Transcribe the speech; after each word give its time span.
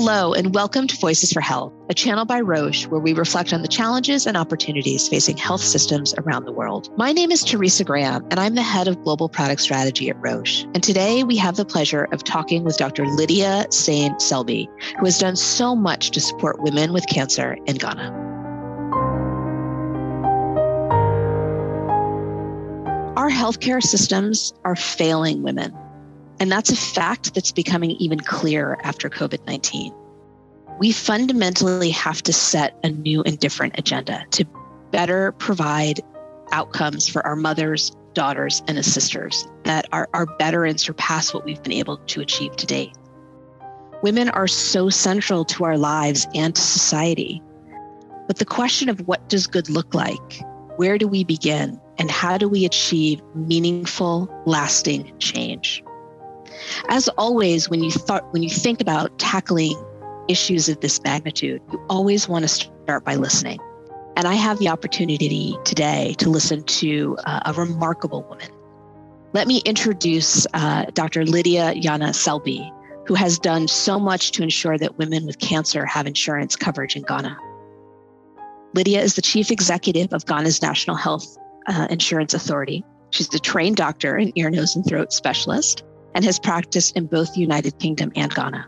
Hello, 0.00 0.32
and 0.32 0.54
welcome 0.54 0.86
to 0.86 0.96
Voices 0.98 1.32
for 1.32 1.40
Health, 1.40 1.72
a 1.90 1.92
channel 1.92 2.24
by 2.24 2.40
Roche 2.40 2.86
where 2.86 3.00
we 3.00 3.12
reflect 3.14 3.52
on 3.52 3.62
the 3.62 3.68
challenges 3.68 4.28
and 4.28 4.36
opportunities 4.36 5.08
facing 5.08 5.36
health 5.36 5.60
systems 5.60 6.14
around 6.18 6.44
the 6.44 6.52
world. 6.52 6.96
My 6.96 7.10
name 7.10 7.32
is 7.32 7.42
Teresa 7.42 7.82
Graham, 7.82 8.24
and 8.30 8.38
I'm 8.38 8.54
the 8.54 8.62
head 8.62 8.86
of 8.86 9.02
global 9.02 9.28
product 9.28 9.60
strategy 9.60 10.08
at 10.08 10.16
Roche. 10.20 10.62
And 10.72 10.84
today 10.84 11.24
we 11.24 11.36
have 11.38 11.56
the 11.56 11.64
pleasure 11.64 12.06
of 12.12 12.22
talking 12.22 12.62
with 12.62 12.76
Dr. 12.76 13.06
Lydia 13.06 13.66
Dsane-Selby, 13.70 14.68
who 15.00 15.04
has 15.04 15.18
done 15.18 15.34
so 15.34 15.74
much 15.74 16.12
to 16.12 16.20
support 16.20 16.62
women 16.62 16.92
with 16.92 17.04
cancer 17.08 17.58
in 17.66 17.74
Ghana. 17.74 18.12
Our 23.16 23.30
healthcare 23.30 23.82
systems 23.82 24.54
are 24.64 24.76
failing 24.76 25.42
women 25.42 25.76
and 26.40 26.50
that's 26.52 26.70
a 26.70 26.76
fact 26.76 27.34
that's 27.34 27.52
becoming 27.52 27.92
even 27.92 28.20
clearer 28.20 28.78
after 28.84 29.08
COVID 29.08 29.46
19. 29.46 29.92
We 30.78 30.92
fundamentally 30.92 31.90
have 31.90 32.22
to 32.22 32.32
set 32.32 32.78
a 32.84 32.90
new 32.90 33.22
and 33.22 33.38
different 33.38 33.78
agenda 33.78 34.24
to 34.30 34.44
better 34.92 35.32
provide 35.32 36.00
outcomes 36.52 37.08
for 37.08 37.26
our 37.26 37.36
mothers, 37.36 37.90
daughters, 38.14 38.62
and 38.68 38.82
sisters 38.84 39.46
that 39.64 39.86
are, 39.92 40.08
are 40.14 40.26
better 40.38 40.64
and 40.64 40.80
surpass 40.80 41.34
what 41.34 41.44
we've 41.44 41.62
been 41.62 41.72
able 41.72 41.98
to 41.98 42.20
achieve 42.20 42.54
to 42.56 42.66
date. 42.66 42.96
Women 44.02 44.28
are 44.28 44.46
so 44.46 44.88
central 44.88 45.44
to 45.46 45.64
our 45.64 45.76
lives 45.76 46.28
and 46.34 46.54
to 46.54 46.62
society. 46.62 47.42
But 48.28 48.38
the 48.38 48.44
question 48.44 48.88
of 48.88 49.00
what 49.08 49.28
does 49.28 49.46
good 49.48 49.68
look 49.68 49.94
like, 49.94 50.42
where 50.76 50.98
do 50.98 51.08
we 51.08 51.24
begin, 51.24 51.80
and 51.98 52.08
how 52.10 52.38
do 52.38 52.48
we 52.48 52.64
achieve 52.64 53.20
meaningful, 53.34 54.30
lasting 54.46 55.12
change? 55.18 55.82
As 56.88 57.08
always, 57.10 57.68
when 57.68 57.82
you 57.82 57.90
when 58.30 58.42
you 58.42 58.50
think 58.50 58.80
about 58.80 59.18
tackling 59.18 59.76
issues 60.28 60.68
of 60.68 60.80
this 60.80 61.02
magnitude, 61.02 61.62
you 61.72 61.80
always 61.88 62.28
want 62.28 62.44
to 62.44 62.48
start 62.48 63.04
by 63.04 63.16
listening. 63.16 63.58
And 64.16 64.26
I 64.26 64.34
have 64.34 64.58
the 64.58 64.68
opportunity 64.68 65.56
today 65.64 66.14
to 66.18 66.28
listen 66.28 66.64
to 66.64 67.16
uh, 67.24 67.40
a 67.46 67.52
remarkable 67.52 68.24
woman. 68.24 68.48
Let 69.32 69.46
me 69.46 69.62
introduce 69.64 70.46
uh, 70.54 70.86
Dr. 70.92 71.24
Lydia 71.24 71.74
Dsane-Selby, 71.74 72.72
who 73.06 73.14
has 73.14 73.38
done 73.38 73.68
so 73.68 74.00
much 74.00 74.32
to 74.32 74.42
ensure 74.42 74.76
that 74.78 74.98
women 74.98 75.24
with 75.26 75.38
cancer 75.38 75.86
have 75.86 76.06
insurance 76.06 76.56
coverage 76.56 76.96
in 76.96 77.02
Ghana. 77.02 77.38
Lydia 78.74 79.00
is 79.00 79.14
the 79.14 79.22
chief 79.22 79.50
executive 79.50 80.12
of 80.12 80.26
Ghana's 80.26 80.62
National 80.62 80.96
Health 80.96 81.36
uh, 81.68 81.86
Insurance 81.90 82.34
Authority. 82.34 82.84
She's 83.10 83.32
a 83.34 83.38
trained 83.38 83.76
doctor 83.76 84.16
and 84.16 84.32
ear, 84.36 84.50
nose, 84.50 84.74
and 84.74 84.84
throat 84.84 85.12
specialist 85.12 85.84
and 86.18 86.24
has 86.24 86.40
practiced 86.40 86.96
in 86.96 87.06
both 87.06 87.32
the 87.32 87.40
United 87.40 87.78
Kingdom 87.78 88.10
and 88.16 88.34
Ghana. 88.34 88.66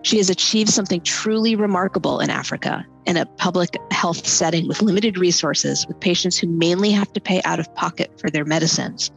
She 0.00 0.16
has 0.16 0.30
achieved 0.30 0.70
something 0.70 1.02
truly 1.02 1.54
remarkable 1.54 2.20
in 2.20 2.30
Africa 2.30 2.86
in 3.04 3.18
a 3.18 3.26
public 3.26 3.76
health 3.90 4.26
setting 4.26 4.66
with 4.66 4.80
limited 4.80 5.18
resources, 5.18 5.86
with 5.86 6.00
patients 6.00 6.38
who 6.38 6.46
mainly 6.46 6.90
have 6.90 7.12
to 7.12 7.20
pay 7.20 7.42
out 7.44 7.60
of 7.60 7.74
pocket 7.74 8.18
for 8.18 8.30
their 8.30 8.46
medicines. 8.46 9.10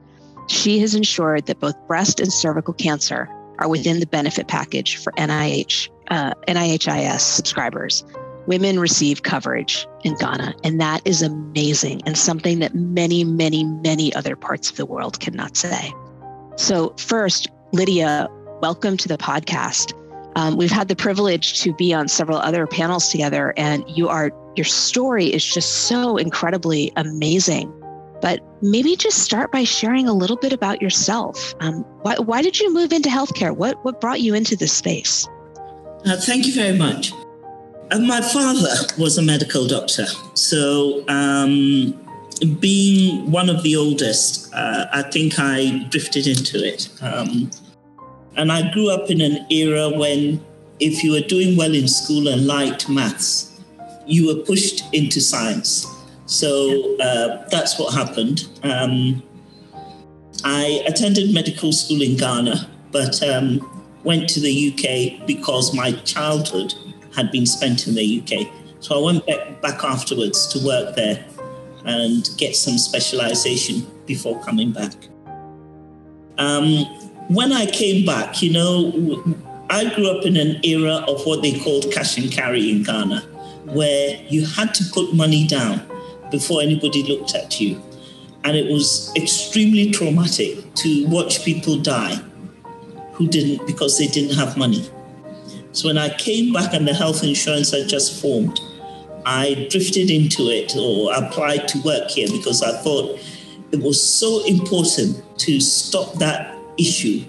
She 0.49 0.79
has 0.79 0.93
ensured 0.93 1.45
that 1.45 1.61
both 1.61 1.75
breast 1.87 2.19
and 2.19 2.33
cervical 2.33 2.73
cancer 2.73 3.29
are 3.59 3.69
within 3.69 4.01
the 4.01 4.07
benefit 4.07 4.49
package 4.49 4.97
for 4.97 5.13
NIH, 5.13 5.87
uh, 6.09 6.33
NHIS 6.49 7.21
subscribers. 7.21 8.03
Women 8.45 8.77
receive 8.77 9.23
coverage 9.23 9.87
in 10.03 10.17
Ghana, 10.17 10.53
and 10.65 10.81
that 10.81 11.01
is 11.05 11.21
amazing 11.21 12.01
and 12.05 12.17
something 12.17 12.59
that 12.59 12.75
many, 12.75 13.23
many, 13.23 13.63
many 13.63 14.13
other 14.15 14.35
parts 14.35 14.69
of 14.69 14.75
the 14.75 14.85
world 14.85 15.21
cannot 15.21 15.55
say. 15.55 15.93
So, 16.55 16.93
first, 16.97 17.49
Lydia, 17.73 18.27
welcome 18.61 18.97
to 18.97 19.07
the 19.07 19.17
podcast. 19.17 19.93
Um, 20.35 20.57
we've 20.57 20.69
had 20.69 20.89
the 20.89 20.95
privilege 20.95 21.59
to 21.61 21.73
be 21.73 21.91
on 21.91 22.07
several 22.07 22.37
other 22.37 22.67
panels 22.67 23.09
together, 23.09 23.51
and 23.57 23.83
you 23.87 24.09
are 24.09 24.31
your 24.55 24.63
story 24.63 25.25
is 25.25 25.43
just 25.43 25.87
so 25.87 26.15
incredibly 26.17 26.93
amazing. 26.97 27.73
But 28.21 28.41
maybe 28.61 28.95
just 28.95 29.23
start 29.23 29.51
by 29.51 29.63
sharing 29.63 30.07
a 30.07 30.13
little 30.13 30.37
bit 30.37 30.53
about 30.53 30.83
yourself. 30.83 31.55
Um, 31.61 31.83
why, 32.03 32.15
why 32.17 32.43
did 32.43 32.59
you 32.59 32.71
move 32.71 32.93
into 32.93 33.09
healthcare? 33.09 33.57
What 33.57 33.83
what 33.83 33.99
brought 33.99 34.21
you 34.21 34.35
into 34.35 34.55
this 34.55 34.71
space? 34.71 35.27
Uh, 36.05 36.15
thank 36.17 36.45
you 36.45 36.53
very 36.53 36.77
much. 36.77 37.11
Uh, 37.89 37.97
my 37.97 38.21
father 38.21 38.69
was 38.99 39.17
a 39.17 39.23
medical 39.23 39.65
doctor, 39.65 40.05
so 40.35 41.03
um, 41.07 41.99
being 42.39 43.31
one 43.31 43.49
of 43.49 43.63
the 43.63 43.75
oldest, 43.75 44.53
uh, 44.53 44.85
I 44.91 45.03
think 45.03 45.35
I 45.37 45.85
drifted 45.89 46.27
into 46.27 46.63
it. 46.63 46.89
Um, 47.01 47.51
and 48.35 48.51
I 48.51 48.71
grew 48.71 48.89
up 48.89 49.09
in 49.09 49.21
an 49.21 49.45
era 49.51 49.89
when 49.89 50.43
if 50.79 51.03
you 51.03 51.11
were 51.11 51.21
doing 51.21 51.55
well 51.55 51.73
in 51.73 51.87
school 51.87 52.27
and 52.27 52.45
liked 52.47 52.89
maths, 52.89 53.61
you 54.05 54.27
were 54.27 54.43
pushed 54.43 54.83
into 54.93 55.21
science. 55.21 55.87
So 56.25 56.97
uh, 56.99 57.47
that's 57.49 57.79
what 57.79 57.93
happened. 57.93 58.47
Um, 58.63 59.21
I 60.43 60.83
attended 60.87 61.33
medical 61.33 61.71
school 61.71 62.01
in 62.01 62.17
Ghana, 62.17 62.69
but 62.91 63.21
um, 63.23 63.85
went 64.03 64.29
to 64.29 64.39
the 64.39 64.73
UK 64.73 65.25
because 65.27 65.73
my 65.73 65.91
childhood 66.03 66.73
had 67.15 67.31
been 67.31 67.45
spent 67.45 67.87
in 67.87 67.95
the 67.95 68.21
UK. 68.21 68.47
So 68.79 68.99
I 68.99 69.05
went 69.05 69.25
back, 69.27 69.61
back 69.61 69.83
afterwards 69.83 70.47
to 70.47 70.65
work 70.65 70.95
there 70.95 71.25
and 71.85 72.29
get 72.37 72.55
some 72.55 72.77
specialization 72.77 73.85
before 74.05 74.39
coming 74.41 74.71
back. 74.71 74.93
Um, 76.37 76.85
when 77.29 77.51
I 77.51 77.65
came 77.65 78.05
back, 78.05 78.41
you 78.41 78.51
know, 78.51 79.37
I 79.69 79.93
grew 79.95 80.09
up 80.09 80.25
in 80.25 80.37
an 80.37 80.63
era 80.63 81.03
of 81.07 81.25
what 81.25 81.41
they 81.41 81.59
called 81.59 81.91
cash 81.91 82.17
and 82.17 82.31
carry 82.31 82.69
in 82.69 82.83
Ghana, 82.83 83.21
where 83.65 84.21
you 84.29 84.45
had 84.45 84.73
to 84.75 84.83
put 84.91 85.13
money 85.13 85.47
down 85.47 85.81
before 86.31 86.61
anybody 86.61 87.03
looked 87.03 87.35
at 87.35 87.59
you. 87.59 87.81
And 88.43 88.57
it 88.57 88.71
was 88.71 89.11
extremely 89.15 89.91
traumatic 89.91 90.73
to 90.75 91.07
watch 91.07 91.45
people 91.45 91.77
die 91.77 92.15
who 93.13 93.27
didn't 93.27 93.65
because 93.65 93.97
they 93.97 94.07
didn't 94.07 94.35
have 94.35 94.57
money. 94.57 94.89
So 95.71 95.87
when 95.87 95.97
I 95.97 96.09
came 96.17 96.53
back 96.53 96.73
and 96.73 96.87
the 96.87 96.93
health 96.93 97.23
insurance 97.23 97.71
had 97.71 97.87
just 97.87 98.21
formed, 98.21 98.59
I 99.25 99.67
drifted 99.69 100.09
into 100.09 100.49
it 100.49 100.75
or 100.75 101.13
applied 101.13 101.67
to 101.69 101.81
work 101.81 102.09
here 102.09 102.27
because 102.31 102.61
I 102.61 102.77
thought 102.81 103.19
it 103.71 103.81
was 103.81 104.01
so 104.01 104.45
important 104.45 105.39
to 105.39 105.59
stop 105.59 106.13
that 106.15 106.57
issue 106.77 107.23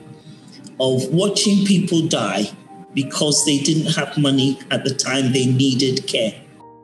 of 0.81 1.09
watching 1.12 1.65
people 1.65 2.06
die 2.06 2.44
because 2.94 3.44
they 3.44 3.59
didn't 3.59 3.93
have 3.94 4.16
money 4.19 4.59
at 4.71 4.84
the 4.84 4.94
time 4.94 5.32
they 5.32 5.47
needed 5.47 6.06
care. 6.06 6.34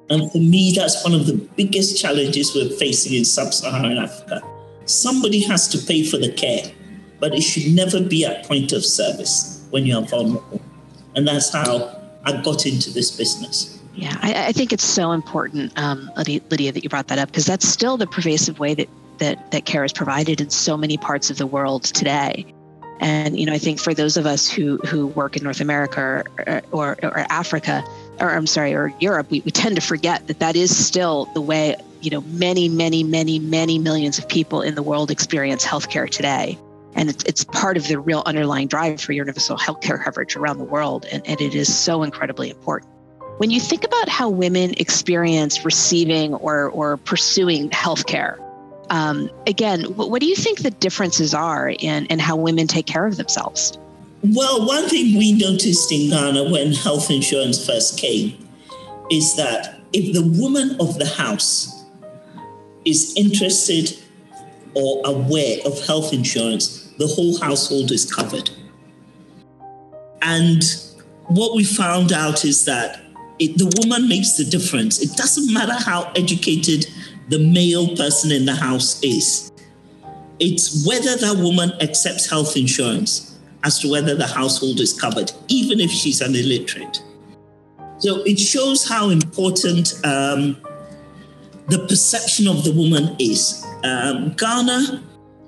And 0.09 0.31
for 0.33 0.39
me, 0.39 0.73
that's 0.75 1.05
one 1.05 1.15
of 1.15 1.27
the 1.27 1.37
biggest 1.57 2.01
challenges 2.01 2.55
we're 2.55 2.69
facing 2.69 3.15
in 3.15 3.25
sub 3.25 3.55
Saharan 3.55 3.97
Africa. 3.97 4.43
Somebody 4.85 5.41
has 5.43 5.69
to 5.69 5.79
pay 5.79 6.05
for 6.05 6.17
the 6.17 6.33
care, 6.33 6.65
but 7.21 7.35
it 7.35 7.43
should 7.43 7.73
never 7.73 8.01
be 8.01 8.25
at 8.25 8.45
point 8.47 8.73
of 8.73 8.85
service 8.85 9.65
when 9.71 9.87
you 9.87 9.97
are 9.97 10.03
vulnerable. 10.03 10.61
And 11.15 11.29
that's 11.29 11.53
how 11.53 11.97
I 12.25 12.41
got 12.43 12.67
into 12.67 12.91
this 12.91 13.17
business. 13.17 13.80
Yeah, 13.95 14.17
I, 14.23 14.49
I 14.49 14.53
think 14.53 14.73
it's 14.73 14.85
so 14.85 15.13
important, 15.13 15.77
um, 15.79 16.11
Lydia, 16.17 16.73
that 16.73 16.83
you 16.83 16.89
brought 16.89 17.09
that 17.09 17.19
up 17.19 17.29
because 17.29 17.47
that's 17.47 17.67
still 17.67 17.97
the 17.97 18.07
pervasive 18.07 18.59
way 18.59 18.75
that, 18.75 18.89
that 19.19 19.51
that 19.51 19.65
care 19.65 19.85
is 19.85 19.93
provided 19.93 20.41
in 20.41 20.51
so 20.51 20.77
many 20.77 20.97
parts 20.97 21.31
of 21.31 21.39
the 21.39 21.47
world 21.47 21.85
today. 21.85 22.47
And 23.01 23.39
you 23.39 23.47
know, 23.47 23.53
I 23.53 23.59
think 23.59 23.81
for 23.81 23.95
those 23.95 24.17
of 24.17 24.27
us 24.27 24.49
who 24.49 24.77
who 24.79 25.09
work 25.09 25.37
in 25.37 25.43
North 25.43 25.61
America 25.61 26.25
or 26.47 26.63
or, 26.71 26.99
or 27.03 27.19
Africa, 27.31 27.83
or 28.21 28.31
I'm 28.31 28.47
sorry, 28.47 28.75
or 28.75 28.93
Europe, 29.01 29.31
we, 29.31 29.41
we 29.41 29.51
tend 29.51 29.75
to 29.77 29.83
forget 29.83 30.27
that 30.29 30.39
that 30.39 30.55
is 30.55 30.75
still 30.75 31.25
the 31.35 31.41
way 31.41 31.77
you 32.01 32.11
know 32.11 32.21
many, 32.23 32.69
many, 32.69 33.03
many, 33.03 33.39
many 33.39 33.79
millions 33.79 34.19
of 34.19 34.29
people 34.29 34.63
in 34.63 34.75
the 34.77 34.83
world 34.83 35.11
experience 35.11 35.65
healthcare 35.65 36.09
today. 36.09 36.59
And 36.95 37.09
it's, 37.09 37.23
it's 37.25 37.45
part 37.45 37.77
of 37.77 37.87
the 37.87 38.01
real 38.01 38.23
underlying 38.27 38.67
drive 38.67 39.01
for 39.01 39.13
universal 39.13 39.57
healthcare 39.57 40.03
coverage 40.03 40.35
around 40.35 40.59
the 40.59 40.65
world. 40.65 41.07
And, 41.13 41.25
and 41.27 41.41
it 41.41 41.55
is 41.55 41.73
so 41.73 42.03
incredibly 42.03 42.51
important. 42.51 42.93
When 43.41 43.51
you 43.51 43.59
think 43.59 43.85
about 43.85 44.11
how 44.11 44.29
women 44.29 44.75
experience 44.77 45.65
receiving 45.65 46.35
or, 46.35 46.69
or 46.73 46.99
pursuing 46.99 47.71
healthcare, 47.71 48.39
um, 48.91 49.31
again, 49.47 49.85
what, 49.97 50.11
what, 50.11 50.21
do 50.21 50.27
you 50.27 50.37
think 50.37 50.59
the 50.59 50.73
differences 50.73 51.33
are 51.33 51.71
in, 51.71 52.05
in 52.09 52.19
how 52.19 52.37
women 52.37 52.67
take 52.67 52.85
care 52.85 53.07
of 53.07 53.17
themselves? 53.17 53.79
Well, 54.23 54.67
one 54.67 54.91
thing 54.91 55.17
we 55.17 55.33
noticed 55.33 55.91
in 55.91 56.11
Ghana 56.11 56.51
when 56.51 56.75
health 56.75 57.11
insurance 57.11 57.65
first 57.65 57.99
came 57.99 58.47
is 59.11 59.35
that 59.37 59.81
if 59.95 60.13
the 60.13 60.39
woman 60.39 60.77
of 60.79 60.99
the 60.99 61.07
house 61.07 61.87
is 62.85 63.15
interested 63.17 63.99
or 64.75 65.01
aware 65.07 65.61
of 65.65 65.81
health 65.87 66.13
insurance, 66.13 66.93
the 66.99 67.07
whole 67.07 67.41
household 67.41 67.91
is 67.91 68.05
covered. 68.05 68.51
And 70.21 70.63
what 71.29 71.57
we 71.57 71.65
found 71.65 72.13
out 72.13 72.45
is 72.45 72.67
that 72.67 73.01
it, 73.41 73.59
the 73.59 73.73
woman 73.81 74.09
makes 74.09 74.33
the 74.33 74.45
difference. 74.45 75.01
It 75.01 75.17
doesn't 75.17 75.53
matter 75.53 75.73
how 75.73 76.13
educated 76.15 76.87
the 77.29 77.39
male 77.39 77.97
person 77.97 78.31
in 78.31 78.45
the 78.45 78.55
house 78.55 79.03
is. 79.03 79.51
It's 80.39 80.87
whether 80.87 81.17
that 81.17 81.37
woman 81.39 81.73
accepts 81.81 82.29
health 82.29 82.57
insurance 82.57 83.39
as 83.65 83.79
to 83.81 83.91
whether 83.91 84.15
the 84.15 84.27
household 84.27 84.81
is 84.81 84.99
covered, 84.99 85.33
even 85.49 85.81
if 85.81 85.91
she's 85.91 86.21
an 86.21 86.35
illiterate. 86.35 87.03
So 87.99 88.23
it 88.25 88.39
shows 88.39 88.89
how 88.89 89.11
important 89.11 89.95
um, 90.05 90.57
the 91.69 91.85
perception 91.89 92.49
of 92.49 92.65
the 92.65 92.73
woman 92.73 93.17
is. 93.19 93.65
Um, 93.85 94.33
Ghana, 94.35 95.03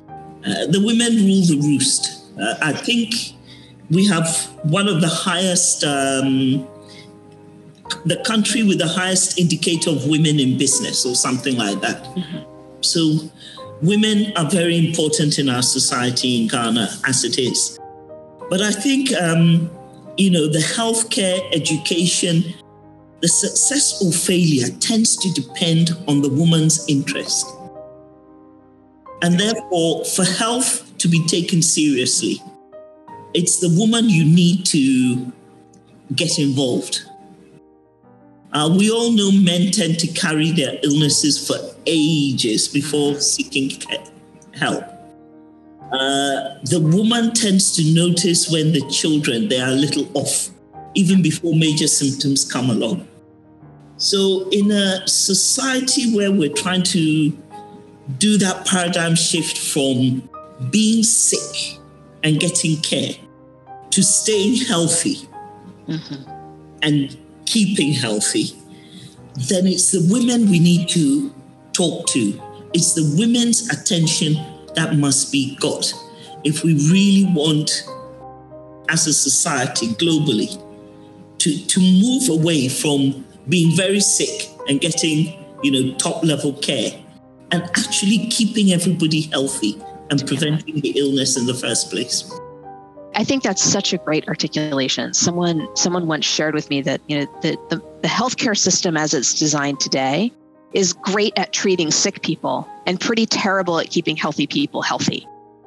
uh, 0.09 0.67
the 0.67 0.83
women 0.85 1.17
rule 1.17 1.45
the 1.47 1.61
roost. 1.63 2.25
Uh, 2.39 2.55
I 2.63 2.73
think 2.73 3.15
we 3.91 4.07
have 4.07 4.29
one 4.65 4.89
of 4.89 5.01
the 5.01 5.09
highest, 5.09 5.85
um, 5.85 6.67
the 8.05 8.17
country 8.27 8.63
with 8.63 8.79
the 8.79 8.89
highest 8.89 9.39
indicator 9.39 9.91
of 9.91 10.07
women 10.07 10.41
in 10.41 10.59
business 10.59 11.07
or 11.07 11.15
something 11.15 11.57
like 11.57 11.81
that. 11.81 12.03
Mm-hmm. 12.05 12.39
So 12.81 13.31
women 13.81 14.33
are 14.37 14.49
very 14.49 14.77
important 14.89 15.39
in 15.39 15.49
our 15.49 15.63
society 15.63 16.43
in 16.43 16.49
Ghana 16.49 16.89
as 17.07 17.25
it 17.25 17.39
is. 17.39 17.79
But 18.51 18.61
I 18.61 18.73
think, 18.73 19.13
um, 19.15 19.71
you 20.17 20.31
know, 20.31 20.49
the 20.49 20.59
healthcare, 20.59 21.41
education, 21.55 22.55
the 23.21 23.29
successful 23.29 24.11
failure 24.11 24.69
tends 24.81 25.17
to 25.17 25.33
depend 25.33 25.91
on 26.09 26.23
the 26.23 26.29
woman's 26.29 26.85
interest. 26.89 27.47
And 29.23 29.39
therefore, 29.39 30.05
for 30.05 30.25
health 30.25 30.99
to 30.99 31.09
be 31.09 31.25
taken 31.29 31.63
seriously, 31.63 32.43
it's 33.35 33.61
the 33.61 33.73
woman 33.79 34.09
you 34.09 34.25
need 34.25 34.67
to 34.67 35.33
get 36.15 36.39
involved. 36.39 37.05
Uh, 38.53 38.75
we 38.77 38.91
all 38.91 39.13
know 39.13 39.33
men 39.33 39.71
tend 39.71 39.99
to 39.99 40.07
carry 40.09 40.51
their 40.51 40.79
illnesses 40.83 41.47
for 41.47 41.57
ages 41.87 42.69
before 42.69 43.19
seeking 43.21 43.71
help. 44.55 44.85
Uh, 45.93 46.59
the 46.65 46.81
woman 46.81 47.33
tends 47.33 47.75
to 47.77 47.95
notice 47.95 48.51
when 48.51 48.73
the 48.73 48.87
children 48.89 49.49
they 49.49 49.61
are 49.61 49.69
a 49.69 49.75
little 49.75 50.07
off, 50.15 50.51
even 50.95 51.23
before 51.23 51.55
major 51.55 51.87
symptoms 51.87 52.51
come 52.51 52.71
along. 52.71 53.07
So, 53.97 54.49
in 54.51 54.71
a 54.71 55.07
society 55.07 56.15
where 56.15 56.33
we're 56.33 56.53
trying 56.53 56.83
to 56.85 57.31
do 58.19 58.37
that 58.39 58.67
paradigm 58.67 59.15
shift 59.15 59.59
from 59.59 60.29
being 60.71 61.03
sick 61.03 61.79
and 62.25 62.39
getting 62.41 62.81
care 62.81 63.15
to 63.91 64.03
staying 64.03 64.65
healthy 64.65 65.29
mm-hmm. 65.87 66.31
and 66.83 67.17
keeping 67.53 67.93
healthy, 67.93 68.57
then 69.49 69.67
it's 69.67 69.91
the 69.93 70.09
women 70.11 70.49
we 70.51 70.59
need 70.59 70.89
to 70.89 71.31
talk 71.75 72.07
to. 72.07 72.41
It's 72.73 72.95
the 72.95 73.15
women's 73.19 73.69
attention 73.69 74.35
that 74.75 74.97
must 74.97 75.31
be 75.31 75.55
got 75.57 75.93
if 76.45 76.65
we 76.65 76.73
really 76.91 77.31
want, 77.35 77.87
as 78.89 79.07
a 79.07 79.13
society 79.13 79.89
globally, 79.89 80.51
to, 81.39 81.67
to 81.67 81.81
move 81.81 82.31
away 82.31 82.69
from 82.69 83.25
being 83.49 83.77
very 83.77 84.01
sick 84.01 84.49
and 84.69 84.81
getting, 84.81 85.39
you 85.63 85.71
know, 85.71 85.97
top 85.99 86.25
level 86.25 86.55
care 86.55 86.91
and 87.51 87.63
actually 87.63 88.27
keeping 88.29 88.73
everybody 88.73 89.23
healthy 89.23 89.79
and 90.11 90.27
preventing 90.27 90.81
the 90.81 90.95
illness 90.97 91.37
in 91.37 91.47
the 91.47 91.55
first 91.55 91.91
place. 91.91 92.31
I 93.15 93.25
think 93.25 93.43
that's 93.43 93.63
such 93.63 93.93
a 93.93 93.99
great 93.99 94.27
articulation. 94.29 95.13
Someone 95.15 95.69
someone 95.77 96.07
once 96.07 96.25
shared 96.25 96.55
with 96.55 96.71
me 96.71 96.81
that 96.83 97.01
you 97.09 97.21
know 97.21 97.27
the, 97.43 97.57
the, 97.69 97.77
the 98.03 98.09
healthcare 98.09 98.57
system 98.57 98.97
as 98.97 99.15
it's 99.15 99.35
designed 99.35 99.81
today 99.81 100.33
is 100.73 100.93
great 100.93 101.33
at 101.37 101.53
treating 101.53 101.91
sick 101.91 102.23
people 102.23 102.67
and 102.87 102.99
pretty 102.99 103.27
terrible 103.27 103.79
at 103.79 103.91
keeping 103.91 104.17
healthy 104.17 104.47
people 104.47 104.83
healthy. 104.83 105.27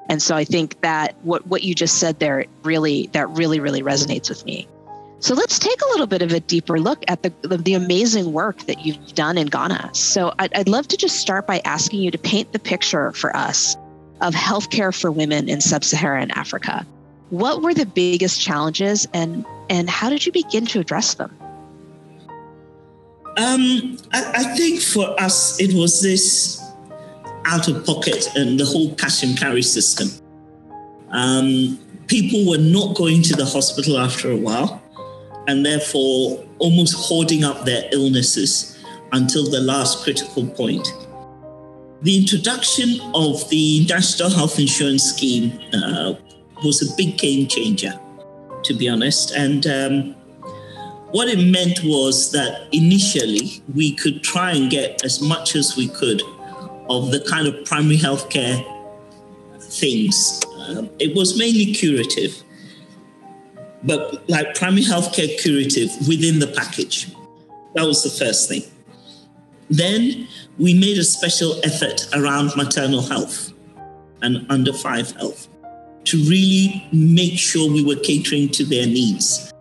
And 0.09 0.21
so 0.21 0.35
I 0.35 0.43
think 0.43 0.81
that 0.81 1.15
what, 1.23 1.45
what 1.47 1.63
you 1.63 1.73
just 1.73 1.97
said 1.99 2.19
there 2.19 2.45
really 2.63 3.07
that 3.13 3.29
really 3.29 3.59
really 3.59 3.81
resonates 3.81 4.29
with 4.29 4.45
me. 4.45 4.67
So 5.19 5.33
let's 5.33 5.57
take 5.57 5.81
a 5.81 5.87
little 5.89 6.07
bit 6.07 6.21
of 6.21 6.33
a 6.33 6.39
deeper 6.39 6.79
look 6.79 7.03
at 7.07 7.23
the, 7.23 7.31
the, 7.41 7.73
amazing 7.73 8.31
work 8.31 8.59
that 8.67 8.85
you've 8.85 9.15
done 9.15 9.37
in 9.39 9.47
Ghana. 9.47 9.89
So 9.93 10.33
I'd, 10.37 10.53
I'd 10.53 10.67
love 10.67 10.87
to 10.89 10.97
just 10.97 11.15
start 11.15 11.47
by 11.47 11.61
asking 11.65 12.01
you 12.01 12.11
to 12.11 12.17
paint 12.17 12.51
the 12.51 12.59
picture 12.59 13.11
for 13.13 13.35
us 13.35 13.75
of 14.21 14.35
healthcare 14.35 14.93
for 14.93 15.11
women 15.11 15.49
in 15.49 15.61
sub-Saharan 15.61 16.31
Africa. 16.31 16.85
What 17.35 17.61
were 17.61 17.73
the 17.73 17.85
biggest 17.85 18.39
challenges 18.39 19.09
and, 19.13 19.45
and 19.69 19.89
how 19.89 20.09
did 20.09 20.25
you 20.25 20.31
begin 20.31 20.65
to 20.67 20.79
address 20.79 21.15
them? 21.15 21.37
Um, 23.35 23.97
I, 24.13 24.31
I 24.35 24.43
think 24.55 24.79
for 24.81 25.19
us, 25.19 25.59
it 25.59 25.73
was 25.73 26.01
this 26.01 26.63
out 27.43 27.67
of 27.67 27.85
pocket 27.85 28.29
and 28.37 28.57
the 28.57 28.63
whole 28.63 28.95
cash 28.95 29.21
and 29.21 29.37
carry 29.37 29.63
system. 29.63 30.07
Um, 31.09 31.77
people 32.07 32.49
were 32.49 32.57
not 32.57 32.95
going 32.95 33.21
to 33.23 33.35
the 33.35 33.45
hospital 33.45 33.97
after 33.97 34.31
a 34.31 34.37
while 34.37 34.81
and 35.49 35.65
therefore 35.65 36.41
almost 36.59 36.93
hoarding 36.95 37.43
up 37.43 37.65
their 37.65 37.89
illnesses 37.91 38.81
until 39.11 39.51
the 39.51 39.59
last 39.59 40.05
critical 40.05 40.47
point. 40.47 40.87
The 42.01 42.17
introduction 42.17 43.01
of 43.13 43.49
the 43.49 43.85
National 43.89 44.29
Health 44.29 44.57
Insurance 44.57 45.03
Scheme 45.03 45.59
uh, 45.73 46.13
was 46.63 46.81
a 46.81 46.95
big 46.95 47.17
game 47.17 47.47
changer, 47.47 47.99
to 48.63 48.73
be 48.73 48.87
honest. 48.87 49.31
And 49.31 49.65
um, 49.67 50.15
what 51.11 51.27
it 51.27 51.39
meant 51.39 51.79
was 51.83 52.31
that 52.31 52.67
initially 52.71 53.61
we 53.73 53.95
could 53.95 54.23
try 54.23 54.51
and 54.51 54.69
get 54.69 55.03
as 55.03 55.21
much 55.21 55.55
as 55.55 55.77
we 55.77 55.87
could 55.87 56.21
of 56.89 57.11
the 57.11 57.25
kind 57.29 57.47
of 57.47 57.65
primary 57.65 57.97
healthcare 57.97 58.63
things. 59.59 60.41
Um, 60.67 60.89
it 60.99 61.15
was 61.15 61.37
mainly 61.37 61.73
curative, 61.73 62.41
but 63.83 64.27
like 64.29 64.55
primary 64.55 64.83
healthcare 64.83 65.39
curative 65.39 65.89
within 66.07 66.39
the 66.39 66.47
package. 66.47 67.07
That 67.73 67.85
was 67.85 68.03
the 68.03 68.09
first 68.09 68.47
thing. 68.47 68.63
Then 69.69 70.27
we 70.57 70.73
made 70.73 70.97
a 70.97 71.03
special 71.03 71.59
effort 71.63 72.07
around 72.13 72.55
maternal 72.55 73.01
health 73.01 73.51
and 74.21 74.45
under 74.49 74.71
five 74.73 75.11
health 75.11 75.47
to 76.05 76.17
really 76.29 76.87
make 76.91 77.37
sure 77.37 77.71
we 77.71 77.83
were 77.83 77.95
catering 77.95 78.49
to 78.49 78.63
their 78.63 78.85
needs. 78.85 79.51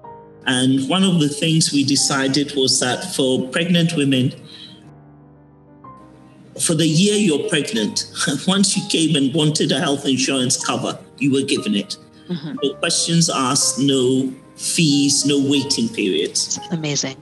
And 0.46 0.88
one 0.88 1.02
of 1.02 1.20
the 1.20 1.28
things 1.28 1.72
we 1.72 1.84
decided 1.84 2.54
was 2.54 2.80
that 2.80 3.14
for 3.14 3.48
pregnant 3.48 3.96
women, 3.96 4.34
for 6.60 6.74
the 6.74 6.86
year 6.86 7.16
you're 7.16 7.48
pregnant, 7.48 8.12
once 8.46 8.76
you 8.76 8.86
came 8.88 9.16
and 9.16 9.34
wanted 9.34 9.72
a 9.72 9.80
health 9.80 10.06
insurance 10.06 10.64
cover, 10.64 10.98
you 11.18 11.32
were 11.32 11.42
given 11.42 11.74
it. 11.74 11.96
Mm-hmm. 12.28 12.56
No 12.62 12.74
questions 12.74 13.30
asked, 13.30 13.78
no 13.78 14.32
fees, 14.56 15.26
no 15.26 15.40
waiting 15.50 15.88
periods. 15.88 16.60
Amazing. 16.70 17.16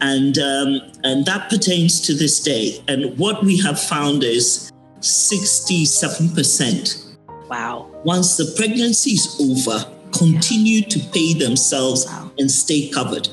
And 0.00 0.38
um, 0.38 0.80
and 1.04 1.24
that 1.24 1.48
pertains 1.48 2.00
to 2.02 2.14
this 2.14 2.40
day. 2.40 2.82
And 2.86 3.18
what 3.18 3.42
we 3.42 3.56
have 3.58 3.80
found 3.80 4.24
is 4.24 4.70
67%. 5.00 7.05
Wow. 7.48 7.90
Once 8.04 8.36
the 8.36 8.52
pregnancy 8.56 9.10
is 9.12 9.36
over, 9.40 9.90
continue 10.12 10.82
to 10.82 10.98
pay 11.10 11.34
themselves 11.34 12.06
wow. 12.06 12.30
and 12.38 12.50
stay 12.50 12.88
covered. 12.88 13.28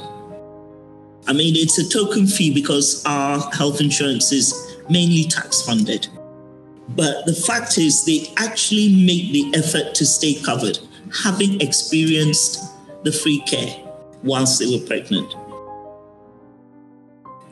I 1.27 1.33
mean, 1.33 1.55
it's 1.55 1.77
a 1.77 1.87
token 1.87 2.27
fee 2.27 2.53
because 2.53 3.03
our 3.05 3.39
health 3.51 3.79
insurance 3.79 4.31
is 4.31 4.77
mainly 4.89 5.23
tax 5.23 5.61
funded. 5.61 6.07
But 6.89 7.25
the 7.25 7.33
fact 7.33 7.77
is, 7.77 8.03
they 8.05 8.31
actually 8.37 8.89
make 9.05 9.31
the 9.31 9.57
effort 9.57 9.95
to 9.95 10.05
stay 10.05 10.35
covered, 10.35 10.79
having 11.23 11.61
experienced 11.61 12.61
the 13.03 13.11
free 13.11 13.39
care 13.41 13.75
whilst 14.21 14.59
they 14.59 14.65
were 14.65 14.85
pregnant. 14.85 15.33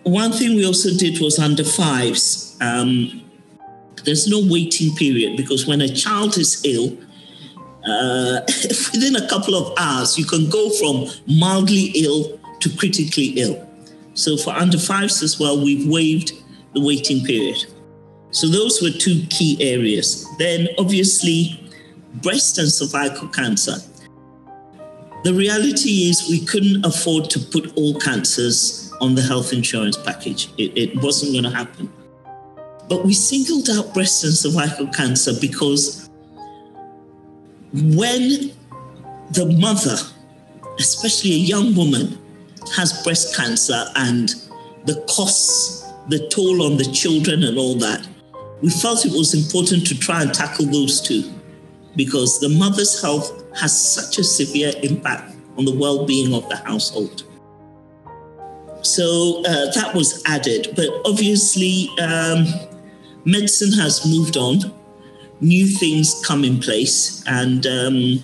One 0.03 0.31
thing 0.31 0.55
we 0.55 0.65
also 0.65 0.89
did 0.97 1.19
was 1.21 1.39
under 1.39 1.63
fives. 1.63 2.57
Um, 2.59 3.21
there's 4.03 4.27
no 4.27 4.41
waiting 4.43 4.95
period 4.95 5.37
because 5.37 5.65
when 5.65 5.81
a 5.81 5.89
child 5.89 6.37
is 6.37 6.61
ill, 6.65 6.97
uh, 7.87 8.41
within 8.93 9.15
a 9.15 9.27
couple 9.27 9.55
of 9.55 9.77
hours, 9.77 10.17
you 10.17 10.25
can 10.25 10.49
go 10.49 10.69
from 10.71 11.07
mildly 11.27 11.91
ill 11.95 12.39
to 12.59 12.69
critically 12.77 13.33
ill. 13.37 13.67
So 14.13 14.37
for 14.37 14.51
under 14.51 14.77
fives 14.77 15.23
as 15.23 15.39
well, 15.39 15.63
we've 15.63 15.87
waived 15.87 16.33
the 16.73 16.81
waiting 16.81 17.23
period. 17.23 17.65
So 18.31 18.47
those 18.47 18.81
were 18.81 18.91
two 18.91 19.25
key 19.29 19.57
areas. 19.59 20.25
Then 20.37 20.67
obviously, 20.77 21.71
breast 22.15 22.57
and 22.57 22.69
cervical 22.69 23.27
cancer. 23.29 23.75
The 25.23 25.33
reality 25.33 26.09
is 26.09 26.27
we 26.29 26.45
couldn't 26.45 26.85
afford 26.85 27.29
to 27.31 27.39
put 27.39 27.75
all 27.77 27.99
cancers 27.99 28.91
on 29.01 29.15
the 29.15 29.21
health 29.21 29.53
insurance 29.53 29.97
package. 29.97 30.49
It, 30.57 30.77
it 30.77 31.01
wasn't 31.01 31.33
going 31.33 31.43
to 31.43 31.49
happen. 31.49 31.91
But 32.91 33.05
we 33.05 33.13
singled 33.13 33.69
out 33.69 33.93
breast 33.93 34.25
and 34.25 34.33
cervical 34.33 34.87
cancer 34.87 35.31
because 35.39 36.09
when 37.71 38.51
the 39.31 39.57
mother, 39.57 39.95
especially 40.77 41.31
a 41.31 41.37
young 41.37 41.73
woman, 41.73 42.19
has 42.75 43.01
breast 43.01 43.33
cancer 43.33 43.85
and 43.95 44.35
the 44.83 45.05
costs, 45.09 45.89
the 46.09 46.27
toll 46.27 46.63
on 46.63 46.75
the 46.75 46.83
children 46.83 47.43
and 47.43 47.57
all 47.57 47.75
that, 47.75 48.05
we 48.61 48.69
felt 48.69 49.05
it 49.05 49.13
was 49.13 49.33
important 49.33 49.87
to 49.87 49.97
try 49.97 50.21
and 50.21 50.33
tackle 50.33 50.65
those 50.65 50.99
two 50.99 51.31
because 51.95 52.41
the 52.41 52.49
mother's 52.49 53.01
health 53.01 53.41
has 53.57 53.71
such 53.71 54.17
a 54.19 54.23
severe 54.25 54.73
impact 54.83 55.33
on 55.57 55.63
the 55.63 55.73
well 55.73 56.05
being 56.05 56.33
of 56.33 56.49
the 56.49 56.57
household. 56.57 57.23
So 58.81 59.43
uh, 59.45 59.71
that 59.75 59.93
was 59.95 60.21
added. 60.25 60.73
But 60.75 60.89
obviously, 61.05 61.87
um, 62.01 62.47
medicine 63.25 63.73
has 63.73 64.05
moved 64.05 64.37
on, 64.37 64.59
new 65.39 65.67
things 65.67 66.21
come 66.25 66.43
in 66.43 66.59
place, 66.59 67.23
and 67.27 67.65
um, 67.65 68.23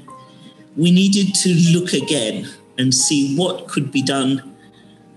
we 0.75 0.92
needed 0.92 1.34
to 1.36 1.50
look 1.74 1.94
again 1.94 2.48
and 2.77 2.94
see 2.94 3.36
what 3.36 3.68
could 3.68 3.92
be 3.92 4.01
done 4.01 4.56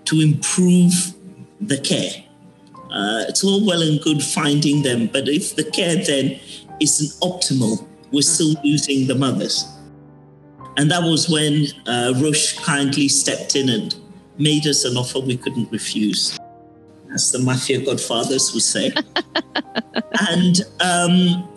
to 0.07 0.21
improve 0.21 1.15
the 1.61 1.79
care. 1.79 2.25
Uh, 2.91 3.25
it's 3.29 3.45
all 3.45 3.65
well 3.65 3.83
and 3.83 4.01
good 4.01 4.23
finding 4.23 4.83
them, 4.83 5.07
but 5.07 5.29
if 5.29 5.55
the 5.55 5.65
care 5.65 5.97
then 5.97 6.41
isn't 6.81 7.21
optimal, 7.21 7.87
we're 8.11 8.23
still 8.23 8.55
losing 8.65 9.07
the 9.07 9.15
mothers. 9.15 9.65
And 10.77 10.91
that 10.91 11.03
was 11.03 11.29
when 11.29 11.67
uh, 11.87 12.15
Roche 12.17 12.59
kindly 12.59 13.07
stepped 13.07 13.55
in 13.55 13.69
and 13.69 13.95
made 14.39 14.67
us 14.67 14.85
an 14.85 14.97
offer 14.97 15.21
we 15.21 15.37
couldn't 15.37 15.71
refuse, 15.71 16.40
as 17.15 17.33
the 17.33 17.39
mafia 17.39 17.85
godfathers 17.85 18.53
would 18.53 18.63
say. 18.63 18.93
and 20.31 20.61
um, 20.81 21.49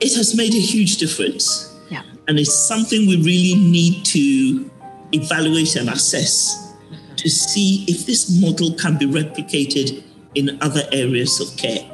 it 0.00 0.14
has 0.14 0.36
made 0.36 0.54
a 0.54 0.60
huge 0.60 0.96
difference. 0.98 1.76
Yeah. 1.90 2.02
And 2.26 2.38
it's 2.38 2.54
something 2.54 3.06
we 3.06 3.16
really 3.16 3.54
need 3.60 4.04
to 4.06 4.70
evaluate 5.12 5.76
and 5.76 5.88
assess 5.88 6.74
to 7.16 7.28
see 7.28 7.84
if 7.88 8.06
this 8.06 8.40
model 8.40 8.74
can 8.74 8.96
be 8.96 9.06
replicated 9.06 10.02
in 10.34 10.58
other 10.60 10.82
areas 10.92 11.40
of 11.40 11.56
care. 11.56 11.84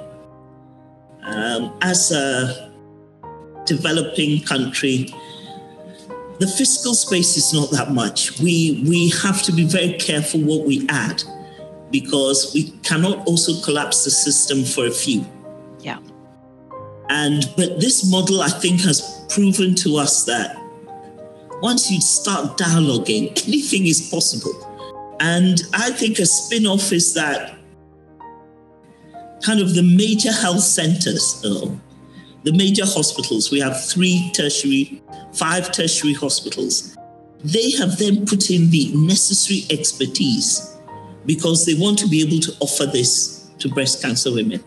Um, 1.22 1.76
as 1.80 2.12
a 2.12 2.70
developing 3.64 4.42
country, 4.42 5.08
the 6.40 6.46
fiscal 6.46 6.94
space 6.94 7.36
is 7.36 7.54
not 7.54 7.70
that 7.70 7.92
much. 7.92 8.38
We 8.40 8.84
we 8.86 9.10
have 9.22 9.42
to 9.44 9.52
be 9.52 9.64
very 9.64 9.94
careful 9.94 10.40
what 10.40 10.66
we 10.66 10.86
add 10.88 11.22
because 11.94 12.52
we 12.52 12.70
cannot 12.82 13.24
also 13.28 13.52
collapse 13.64 14.02
the 14.02 14.10
system 14.10 14.64
for 14.64 14.86
a 14.86 14.90
few. 14.90 15.24
Yeah. 15.78 16.00
And 17.08 17.48
but 17.56 17.78
this 17.78 18.10
model 18.10 18.42
I 18.42 18.48
think 18.48 18.80
has 18.80 19.24
proven 19.28 19.76
to 19.76 19.96
us 19.96 20.24
that 20.24 20.58
once 21.62 21.92
you 21.92 22.00
start 22.00 22.58
dialoguing, 22.58 23.30
anything 23.46 23.86
is 23.86 24.10
possible. 24.10 24.54
And 25.20 25.62
I 25.72 25.92
think 25.92 26.18
a 26.18 26.26
spin-off 26.26 26.92
is 26.92 27.14
that 27.14 27.56
kind 29.44 29.60
of 29.60 29.76
the 29.76 29.84
major 29.84 30.32
health 30.32 30.64
centers, 30.64 31.40
um, 31.44 31.80
the 32.42 32.52
major 32.52 32.84
hospitals, 32.84 33.52
we 33.52 33.60
have 33.60 33.84
three 33.84 34.32
tertiary, 34.34 35.00
five 35.32 35.70
tertiary 35.70 36.14
hospitals. 36.14 36.96
They 37.44 37.70
have 37.78 37.98
then 37.98 38.26
put 38.26 38.50
in 38.50 38.70
the 38.70 38.90
necessary 38.96 39.62
expertise 39.70 40.73
because 41.26 41.66
they 41.66 41.74
want 41.74 41.98
to 41.98 42.08
be 42.08 42.22
able 42.22 42.40
to 42.40 42.52
offer 42.60 42.86
this 42.86 43.50
to 43.58 43.68
breast 43.68 44.02
cancer 44.02 44.32
women. 44.32 44.62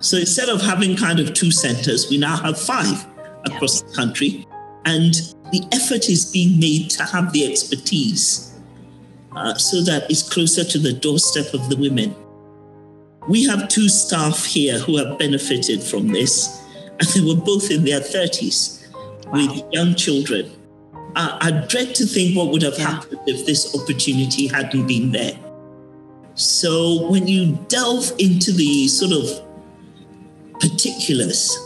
So 0.00 0.16
instead 0.16 0.48
of 0.48 0.60
having 0.60 0.96
kind 0.96 1.18
of 1.18 1.34
two 1.34 1.50
centers, 1.50 2.08
we 2.08 2.18
now 2.18 2.36
have 2.36 2.60
five 2.60 3.06
across 3.44 3.82
yeah. 3.82 3.88
the 3.88 3.96
country. 3.96 4.46
And 4.84 5.14
the 5.52 5.66
effort 5.72 6.08
is 6.08 6.30
being 6.30 6.58
made 6.60 6.90
to 6.90 7.04
have 7.04 7.32
the 7.32 7.50
expertise 7.50 8.58
uh, 9.36 9.54
so 9.54 9.82
that 9.82 10.10
it's 10.10 10.22
closer 10.22 10.64
to 10.64 10.78
the 10.78 10.92
doorstep 10.92 11.52
of 11.52 11.68
the 11.68 11.76
women. 11.76 12.14
We 13.28 13.46
have 13.46 13.68
two 13.68 13.88
staff 13.88 14.44
here 14.44 14.78
who 14.78 14.96
have 14.96 15.18
benefited 15.18 15.82
from 15.82 16.08
this 16.08 16.64
and 16.98 17.08
they 17.08 17.20
were 17.20 17.40
both 17.40 17.70
in 17.70 17.84
their 17.84 18.00
30s 18.00 18.88
wow. 19.26 19.32
with 19.32 19.64
young 19.72 19.94
children. 19.94 20.50
I, 21.16 21.38
I, 21.40 21.66
dread 21.66 21.94
to 21.96 22.06
think 22.06 22.36
what 22.36 22.48
would 22.48 22.62
have 22.62 22.78
yeah. 22.78 22.90
happened 22.90 23.20
if 23.26 23.46
this 23.46 23.74
opportunity 23.74 24.46
hadn't 24.46 24.86
been 24.86 25.12
there. 25.12 25.38
So 26.38 27.08
when 27.08 27.26
you 27.26 27.58
delve 27.66 28.12
into 28.18 28.52
the 28.52 28.86
sort 28.86 29.10
of 29.10 29.26
particulars, 30.60 31.58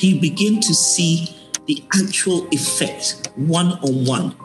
you 0.00 0.20
begin 0.20 0.60
to 0.62 0.74
see 0.74 1.36
the 1.66 1.84
actual 1.94 2.48
effect 2.50 3.30
one 3.36 3.72
on 3.84 4.04
one, 4.04 4.36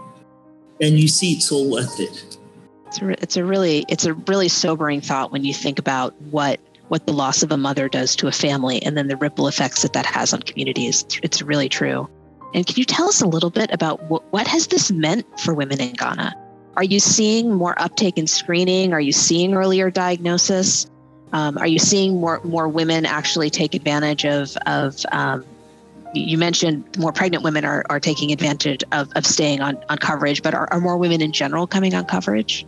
and 0.79 0.99
you 0.99 1.07
see 1.07 1.33
it's 1.33 1.51
all 1.51 1.69
worth 1.71 1.99
it. 1.99 2.37
It's 2.85 3.01
a, 3.01 3.09
it's 3.23 3.37
a 3.37 3.43
really 3.43 3.83
it's 3.87 4.05
a 4.05 4.13
really 4.13 4.49
sobering 4.49 5.01
thought 5.01 5.31
when 5.31 5.43
you 5.43 5.53
think 5.53 5.79
about 5.79 6.13
what 6.29 6.59
what 6.89 7.07
the 7.07 7.13
loss 7.13 7.41
of 7.41 7.51
a 7.51 7.57
mother 7.57 7.89
does 7.89 8.15
to 8.17 8.27
a 8.27 8.31
family 8.31 8.83
and 8.83 8.95
then 8.95 9.07
the 9.07 9.17
ripple 9.17 9.47
effects 9.47 9.81
that 9.81 9.93
that 9.93 10.05
has 10.05 10.31
on 10.31 10.41
communities. 10.41 11.05
It's 11.23 11.41
really 11.41 11.69
true. 11.69 12.07
And 12.53 12.67
can 12.67 12.75
you 12.75 12.85
tell 12.85 13.07
us 13.07 13.21
a 13.21 13.27
little 13.27 13.49
bit 13.49 13.71
about 13.71 14.03
what, 14.09 14.31
what 14.31 14.45
has 14.45 14.67
this 14.67 14.91
meant 14.91 15.25
for 15.39 15.53
women 15.55 15.81
in 15.81 15.93
Ghana? 15.93 16.35
Are 16.81 16.83
you 16.83 16.99
seeing 16.99 17.53
more 17.53 17.79
uptake 17.79 18.17
in 18.17 18.25
screening? 18.25 18.91
Are 18.91 18.99
you 18.99 19.11
seeing 19.11 19.53
earlier 19.53 19.91
diagnosis? 19.91 20.89
Um, 21.31 21.59
are 21.59 21.67
you 21.67 21.77
seeing 21.77 22.19
more 22.19 22.41
more 22.43 22.67
women 22.67 23.05
actually 23.05 23.51
take 23.51 23.75
advantage 23.75 24.25
of 24.25 24.57
of 24.65 24.97
um, 25.11 25.45
you 26.15 26.39
mentioned 26.39 26.83
more 26.97 27.11
pregnant 27.13 27.43
women 27.43 27.65
are, 27.65 27.85
are 27.91 27.99
taking 27.99 28.31
advantage 28.31 28.83
of, 28.93 29.11
of 29.15 29.27
staying 29.27 29.61
on, 29.61 29.77
on 29.89 29.99
coverage, 29.99 30.41
but 30.41 30.55
are, 30.55 30.67
are 30.73 30.81
more 30.81 30.97
women 30.97 31.21
in 31.21 31.31
general 31.31 31.67
coming 31.67 31.93
on 31.93 32.03
coverage? 32.05 32.65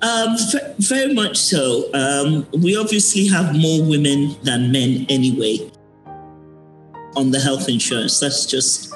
Um, 0.00 0.34
very 0.78 1.12
much 1.12 1.36
so. 1.36 1.92
Um, 1.92 2.46
we 2.62 2.78
obviously 2.78 3.26
have 3.26 3.54
more 3.54 3.86
women 3.86 4.36
than 4.42 4.72
men 4.72 5.04
anyway 5.10 5.70
on 7.14 7.30
the 7.30 7.40
health 7.40 7.68
insurance. 7.68 8.20
That's 8.20 8.46
just 8.46 8.94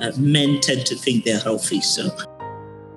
uh, 0.00 0.10
men 0.18 0.58
tend 0.58 0.84
to 0.86 0.96
think 0.96 1.24
they're 1.24 1.38
healthy. 1.38 1.80
So, 1.80 2.10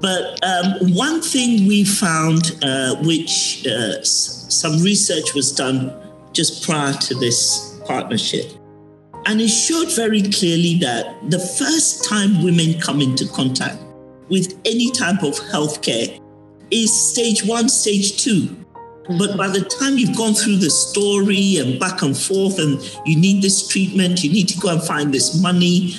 but 0.06 0.40
um, 0.46 0.94
one 0.94 1.20
thing 1.20 1.68
we 1.68 1.84
found, 1.84 2.60
uh, 2.62 2.96
which 2.98 3.66
uh, 3.66 4.04
some 4.04 4.74
research 4.84 5.34
was 5.34 5.52
done 5.52 5.92
just 6.32 6.64
prior 6.64 6.94
to 6.94 7.16
this 7.16 7.82
partnership, 7.88 8.52
and 9.26 9.42
it 9.42 9.48
showed 9.48 9.92
very 9.96 10.22
clearly 10.22 10.78
that 10.78 11.08
the 11.32 11.40
first 11.40 12.08
time 12.08 12.44
women 12.44 12.80
come 12.80 13.02
into 13.02 13.28
contact 13.30 13.80
with 14.30 14.62
any 14.64 14.92
type 14.92 15.24
of 15.24 15.34
healthcare 15.50 16.22
is 16.70 16.94
stage 16.94 17.44
one, 17.44 17.68
stage 17.68 18.24
two. 18.24 18.56
But 19.18 19.36
by 19.38 19.48
the 19.48 19.62
time 19.62 19.98
you've 19.98 20.16
gone 20.16 20.36
through 20.36 20.58
the 20.58 20.70
story 20.70 21.58
and 21.58 21.80
back 21.80 22.04
and 22.04 22.16
forth, 22.16 22.60
and 22.60 22.80
you 23.08 23.20
need 23.20 23.42
this 23.42 23.68
treatment, 23.68 24.24
you 24.24 24.32
need 24.32 24.50
to 24.50 24.60
go 24.60 24.70
and 24.70 24.84
find 24.84 25.12
this 25.12 25.42
money, 25.42 25.96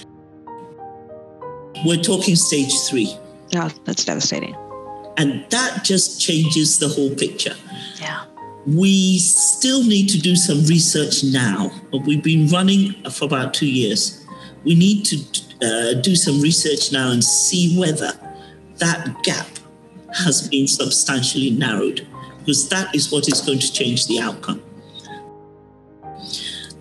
we're 1.85 2.01
talking 2.01 2.37
stage 2.37 2.73
three. 2.89 3.13
Yeah, 3.51 3.71
that's 3.85 4.05
devastating. 4.05 4.55
And 5.17 5.47
that 5.51 5.83
just 5.85 6.21
changes 6.21 6.79
the 6.79 6.89
whole 6.89 7.15
picture. 7.15 7.55
Yeah. 8.01 8.25
We 8.67 9.19
still 9.19 9.85
need 9.85 10.09
to 10.09 10.19
do 10.19 10.37
some 10.37 10.65
research 10.67 11.25
now, 11.25 11.71
but 11.91 12.03
we've 12.03 12.23
been 12.23 12.49
running 12.49 12.93
for 13.11 13.25
about 13.25 13.55
two 13.55 13.69
years. 13.69 14.27
We 14.65 14.75
need 14.75 15.05
to 15.07 15.17
uh, 15.63 16.01
do 16.01 16.17
some 16.17 16.41
research 16.41 16.93
now 16.93 17.13
and 17.13 17.23
see 17.23 17.79
whether 17.79 18.13
that 18.79 19.23
gap 19.23 19.47
has 20.15 20.49
been 20.49 20.67
substantially 20.67 21.51
narrowed 21.51 22.07
because 22.39 22.69
that 22.69 22.95
is 22.95 23.11
what 23.11 23.29
is 23.29 23.41
going 23.41 23.59
to 23.59 23.73
change 23.73 24.07
the 24.07 24.21
outcome. 24.21 24.63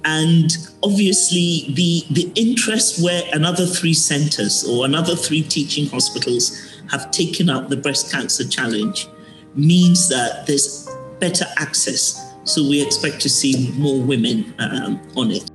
And 0.05 0.55
obviously, 0.83 1.65
the, 1.73 2.05
the 2.11 2.31
interest 2.35 3.03
where 3.03 3.23
another 3.33 3.65
three 3.65 3.95
centers 3.95 4.63
or 4.63 4.85
another 4.85 5.15
three 5.15 5.41
teaching 5.41 5.89
hospitals 5.89 6.79
have 6.91 7.09
taken 7.09 7.49
up 7.49 7.69
the 7.69 7.77
breast 7.77 8.11
cancer 8.11 8.47
challenge 8.47 9.07
means 9.55 10.07
that 10.09 10.45
there's 10.45 10.87
better 11.19 11.45
access. 11.57 12.21
So 12.43 12.61
we 12.61 12.83
expect 12.83 13.19
to 13.21 13.29
see 13.29 13.71
more 13.77 13.99
women 13.99 14.53
um, 14.59 15.01
on 15.17 15.31
it. 15.31 15.49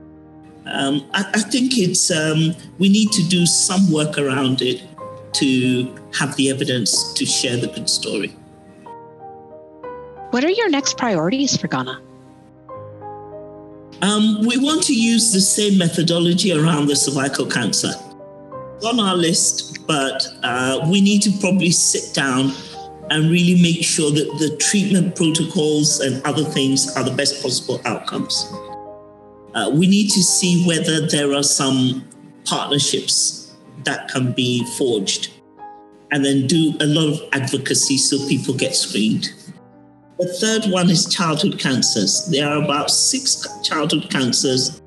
Um, 0.67 1.09
I, 1.15 1.25
I, 1.35 1.41
think 1.41 1.79
it's 1.79 2.11
um, 2.11 2.55
we 2.79 2.89
need 2.89 3.13
to 3.13 3.23
do 3.29 3.47
some 3.47 3.91
work 3.91 4.19
around 4.19 4.63
it 4.63 4.83
to 5.35 5.95
have 6.15 6.35
the 6.37 6.51
evidence 6.51 7.13
to 7.15 7.25
share 7.25 7.57
the 7.57 7.69
good 7.69 7.89
story. 7.89 8.29
What 10.31 10.45
are 10.45 10.51
your 10.51 10.69
next 10.69 10.97
priorities 10.97 11.57
for 11.57 11.69
Ghana? 11.69 12.10
Um, 14.03 14.47
we 14.47 14.57
want 14.57 14.83
to 14.85 14.95
use 14.95 15.31
the 15.33 15.41
same 15.41 15.77
methodology 15.77 16.53
around 16.53 16.87
the 16.87 16.97
cervical 16.97 17.47
cancer. 17.47 17.93
on 18.83 18.99
our 18.99 19.15
list, 19.15 19.87
but 19.87 20.27
uh, 20.43 20.89
we 20.91 21.03
need 21.03 21.21
to 21.21 21.31
probably 21.39 21.71
sit 21.71 22.15
down 22.15 22.53
and 23.11 23.31
really 23.31 23.61
make 23.61 23.85
sure 23.85 24.11
that 24.11 24.39
the 24.39 24.57
treatment 24.57 25.15
protocols 25.17 26.01
and 26.01 26.25
other 26.25 26.45
things 26.45 26.97
are 26.97 27.05
the 27.05 27.11
best 27.11 27.43
possible 27.43 27.79
outcomes. 27.85 28.51
Uh, 29.55 29.71
we 29.75 29.87
need 29.87 30.09
to 30.09 30.23
see 30.23 30.65
whether 30.67 31.07
there 31.07 31.35
are 31.35 31.43
some 31.43 32.09
partnerships 32.47 33.55
that 33.85 34.09
can 34.09 34.33
be 34.33 34.65
forged 34.79 35.31
and 36.13 36.25
then 36.25 36.47
do 36.47 36.73
a 36.81 36.87
lot 36.87 37.09
of 37.13 37.21
advocacy 37.33 37.99
so 37.99 38.17
people 38.29 38.55
get 38.55 38.75
screened. 38.75 39.31
The 40.21 40.29
third 40.29 40.71
one 40.71 40.91
is 40.91 41.07
childhood 41.07 41.59
cancers. 41.59 42.27
There 42.27 42.47
are 42.47 42.63
about 42.63 42.91
six 42.91 43.49
childhood 43.63 44.11
cancers 44.11 44.83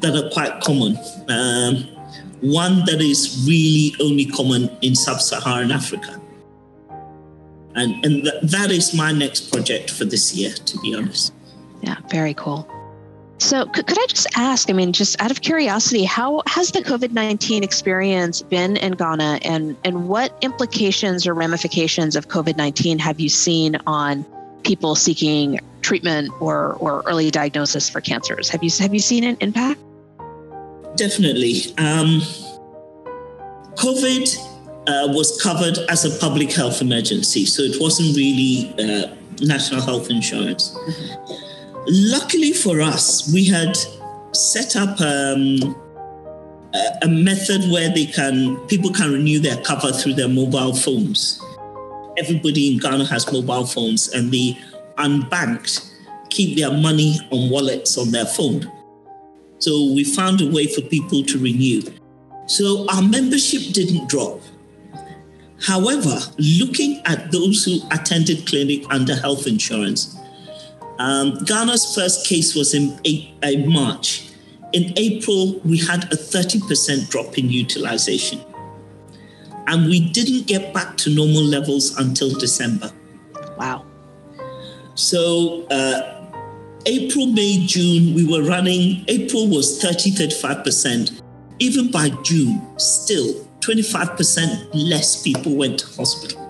that 0.00 0.14
are 0.14 0.28
quite 0.28 0.60
common. 0.60 0.98
Um, 1.30 1.88
one 2.42 2.84
that 2.84 3.00
is 3.00 3.46
really 3.46 3.94
only 4.02 4.26
common 4.26 4.68
in 4.82 4.94
sub 4.94 5.22
Saharan 5.22 5.72
Africa. 5.72 6.20
And, 7.74 8.04
and 8.04 8.24
th- 8.24 8.42
that 8.42 8.70
is 8.70 8.94
my 8.94 9.10
next 9.10 9.50
project 9.50 9.90
for 9.90 10.04
this 10.04 10.34
year, 10.34 10.52
to 10.52 10.78
be 10.80 10.94
honest. 10.94 11.32
Yeah, 11.80 11.96
very 12.10 12.34
cool. 12.34 12.68
So, 13.38 13.64
could, 13.64 13.86
could 13.86 13.98
I 13.98 14.06
just 14.08 14.26
ask? 14.36 14.68
I 14.68 14.74
mean, 14.74 14.92
just 14.92 15.20
out 15.20 15.30
of 15.30 15.40
curiosity, 15.40 16.04
how 16.04 16.42
has 16.46 16.72
the 16.72 16.80
COVID 16.80 17.12
19 17.12 17.64
experience 17.64 18.42
been 18.42 18.76
in 18.76 18.92
Ghana, 18.92 19.40
and, 19.42 19.78
and 19.82 20.08
what 20.10 20.36
implications 20.42 21.26
or 21.26 21.32
ramifications 21.32 22.16
of 22.16 22.28
COVID 22.28 22.58
19 22.58 22.98
have 22.98 23.18
you 23.18 23.30
seen 23.30 23.78
on 23.86 24.26
people 24.64 24.94
seeking 24.94 25.60
treatment 25.82 26.32
or, 26.40 26.74
or 26.74 27.02
early 27.06 27.30
diagnosis 27.30 27.88
for 27.88 28.00
cancers? 28.00 28.48
Have 28.48 28.62
you, 28.62 28.70
have 28.80 28.92
you 28.92 29.00
seen 29.00 29.24
an 29.24 29.36
impact? 29.40 29.80
Definitely. 30.96 31.74
Um, 31.78 32.20
COVID 33.76 34.36
uh, 34.86 35.08
was 35.12 35.40
covered 35.42 35.78
as 35.88 36.04
a 36.04 36.18
public 36.18 36.52
health 36.52 36.80
emergency, 36.80 37.44
so 37.44 37.62
it 37.62 37.80
wasn't 37.80 38.16
really 38.16 38.74
uh, 38.78 39.14
national 39.40 39.80
health 39.82 40.10
insurance. 40.10 40.70
Mm-hmm. 40.70 41.34
Luckily 41.86 42.52
for 42.52 42.80
us, 42.80 43.32
we 43.32 43.44
had 43.44 43.76
set 44.32 44.76
up 44.76 45.00
um, 45.00 45.76
a 47.02 47.08
method 47.08 47.70
where 47.70 47.88
they 47.92 48.06
can 48.06 48.56
people 48.66 48.90
can 48.90 49.12
renew 49.12 49.38
their 49.38 49.60
cover 49.62 49.92
through 49.92 50.14
their 50.14 50.28
mobile 50.28 50.74
phones. 50.74 51.40
Everybody 52.16 52.72
in 52.72 52.78
Ghana 52.78 53.06
has 53.06 53.30
mobile 53.32 53.66
phones, 53.66 54.08
and 54.08 54.30
the 54.30 54.56
unbanked 54.96 55.92
keep 56.30 56.56
their 56.56 56.72
money 56.72 57.18
on 57.30 57.50
wallets 57.50 57.96
on 57.98 58.10
their 58.10 58.26
phone. 58.26 58.70
So 59.58 59.92
we 59.94 60.04
found 60.04 60.40
a 60.40 60.50
way 60.50 60.66
for 60.66 60.82
people 60.82 61.22
to 61.24 61.38
renew. 61.38 61.82
So 62.46 62.86
our 62.90 63.02
membership 63.02 63.72
didn't 63.72 64.08
drop. 64.08 64.40
However, 65.60 66.18
looking 66.38 67.00
at 67.06 67.32
those 67.32 67.64
who 67.64 67.78
attended 67.90 68.46
clinic 68.46 68.84
under 68.90 69.14
health 69.14 69.46
insurance, 69.46 70.16
um, 70.98 71.38
Ghana's 71.44 71.94
first 71.94 72.26
case 72.26 72.54
was 72.54 72.74
in, 72.74 72.98
in 73.04 73.72
March. 73.72 74.30
In 74.72 74.92
April, 74.96 75.60
we 75.64 75.78
had 75.78 76.04
a 76.12 76.16
30% 76.16 77.08
drop 77.08 77.38
in 77.38 77.48
utilization. 77.48 78.40
And 79.66 79.86
we 79.86 80.10
didn't 80.10 80.46
get 80.46 80.74
back 80.74 80.96
to 80.98 81.10
normal 81.10 81.42
levels 81.42 81.96
until 81.98 82.38
December. 82.38 82.90
Wow. 83.56 83.86
So, 84.94 85.66
uh, 85.70 86.14
April, 86.86 87.26
May, 87.26 87.64
June, 87.66 88.14
we 88.14 88.26
were 88.26 88.42
running, 88.42 89.04
April 89.08 89.48
was 89.48 89.80
30, 89.80 90.10
35%. 90.10 91.22
Even 91.58 91.90
by 91.90 92.10
June, 92.22 92.60
still 92.78 93.32
25% 93.60 94.68
less 94.74 95.22
people 95.22 95.54
went 95.54 95.78
to 95.78 95.86
hospital. 95.96 96.40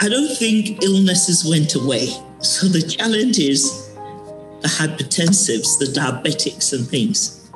I 0.00 0.08
don't 0.08 0.34
think 0.36 0.82
illnesses 0.82 1.44
went 1.48 1.74
away. 1.74 2.08
So 2.40 2.66
the 2.66 2.82
challenge 2.82 3.38
is 3.38 3.92
the 4.62 4.68
hypertensives, 4.68 5.78
the 5.78 5.92
diabetics, 5.94 6.72
and 6.72 6.88
things. 6.88 7.50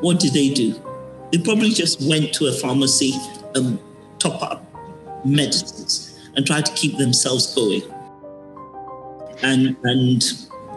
What 0.00 0.18
did 0.18 0.32
they 0.32 0.52
do? 0.52 0.74
They 1.32 1.38
probably 1.38 1.70
just 1.70 2.00
went 2.02 2.32
to 2.34 2.46
a 2.46 2.52
pharmacy 2.52 3.14
and 3.54 3.78
top 4.18 4.42
up 4.42 4.64
medicines 5.24 6.18
and 6.36 6.46
try 6.46 6.60
to 6.60 6.72
keep 6.74 6.96
themselves 6.98 7.54
going. 7.54 7.82
And 9.42 9.76
and 9.84 10.22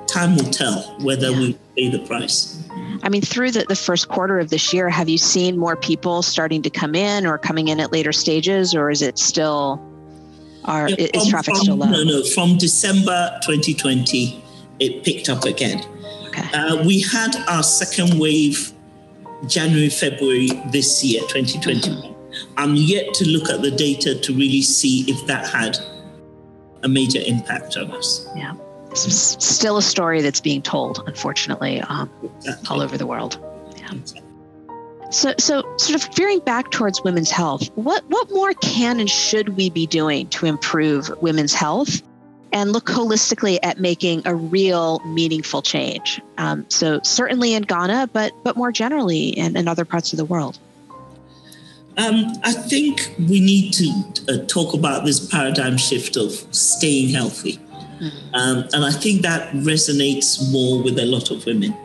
time 0.07 0.35
will 0.35 0.51
tell 0.51 0.81
whether 1.01 1.31
yeah. 1.31 1.39
we 1.39 1.57
pay 1.75 1.89
the 1.89 1.99
price. 1.99 2.59
I 3.01 3.09
mean, 3.09 3.21
through 3.21 3.51
the, 3.51 3.65
the 3.67 3.75
first 3.75 4.07
quarter 4.07 4.39
of 4.39 4.49
this 4.49 4.73
year, 4.73 4.89
have 4.89 5.09
you 5.09 5.17
seen 5.17 5.57
more 5.57 5.75
people 5.75 6.21
starting 6.21 6.61
to 6.61 6.69
come 6.69 6.95
in 6.95 7.25
or 7.25 7.37
coming 7.37 7.67
in 7.67 7.79
at 7.79 7.91
later 7.91 8.13
stages, 8.13 8.73
or 8.73 8.89
is 8.89 9.01
it 9.01 9.17
still 9.17 9.81
are 10.65 10.89
yeah, 10.89 11.07
is 11.13 11.27
traffic 11.27 11.55
from, 11.55 11.63
still 11.63 11.75
low? 11.75 11.89
No, 11.89 12.03
no. 12.03 12.23
From 12.23 12.57
December 12.57 13.37
2020, 13.43 14.43
it 14.79 15.03
picked 15.03 15.29
up 15.29 15.43
again. 15.43 15.83
Okay. 16.27 16.49
Uh, 16.53 16.83
we 16.85 17.01
had 17.01 17.35
our 17.47 17.63
second 17.63 18.19
wave 18.19 18.72
January, 19.47 19.89
February 19.89 20.47
this 20.71 21.03
year, 21.03 21.21
2021. 21.21 22.01
Mm-hmm. 22.01 22.53
I'm 22.57 22.75
yet 22.75 23.13
to 23.15 23.27
look 23.27 23.49
at 23.49 23.61
the 23.61 23.71
data 23.71 24.15
to 24.15 24.33
really 24.33 24.61
see 24.61 25.01
if 25.09 25.25
that 25.27 25.47
had 25.47 25.77
a 26.83 26.87
major 26.87 27.19
impact 27.25 27.77
on 27.77 27.91
us. 27.91 28.27
Yeah. 28.35 28.55
It's 28.91 29.43
still 29.43 29.77
a 29.77 29.81
story 29.81 30.21
that's 30.21 30.41
being 30.41 30.61
told, 30.61 31.03
unfortunately, 31.07 31.81
um, 31.81 32.09
exactly. 32.35 32.67
all 32.69 32.81
over 32.81 32.97
the 32.97 33.07
world. 33.07 33.39
Yeah. 33.77 33.91
Exactly. 33.93 34.29
So, 35.09 35.33
so 35.37 35.61
sort 35.77 36.03
of 36.03 36.15
veering 36.15 36.39
back 36.39 36.71
towards 36.71 37.03
women's 37.03 37.29
health, 37.29 37.69
what, 37.75 38.03
what 38.07 38.31
more 38.31 38.53
can 38.53 38.99
and 38.99 39.09
should 39.09 39.49
we 39.49 39.69
be 39.69 39.85
doing 39.85 40.27
to 40.29 40.45
improve 40.45 41.11
women's 41.21 41.53
health 41.53 42.01
and 42.53 42.71
look 42.71 42.85
holistically 42.85 43.59
at 43.63 43.79
making 43.79 44.21
a 44.25 44.33
real 44.33 44.99
meaningful 45.05 45.61
change? 45.61 46.21
Um, 46.37 46.65
so 46.69 47.01
certainly 47.03 47.53
in 47.55 47.63
Ghana, 47.63 48.09
but, 48.13 48.31
but 48.43 48.55
more 48.55 48.71
generally 48.71 49.29
in, 49.29 49.57
in 49.57 49.67
other 49.67 49.83
parts 49.83 50.13
of 50.13 50.17
the 50.17 50.25
world. 50.25 50.59
Um, 51.97 52.33
I 52.43 52.53
think 52.53 53.13
we 53.19 53.39
need 53.39 53.73
to 53.73 53.87
uh, 54.27 54.45
talk 54.47 54.73
about 54.73 55.05
this 55.05 55.19
paradigm 55.27 55.77
shift 55.77 56.15
of 56.15 56.31
staying 56.51 57.09
healthy. 57.09 57.57
Mm-hmm. 57.57 58.35
Um, 58.35 58.57
and 58.73 58.85
I 58.85 58.91
think 58.91 59.21
that 59.21 59.51
resonates 59.53 60.51
more 60.51 60.81
with 60.81 60.97
a 60.97 61.05
lot 61.05 61.29
of 61.29 61.45
women. 61.45 61.75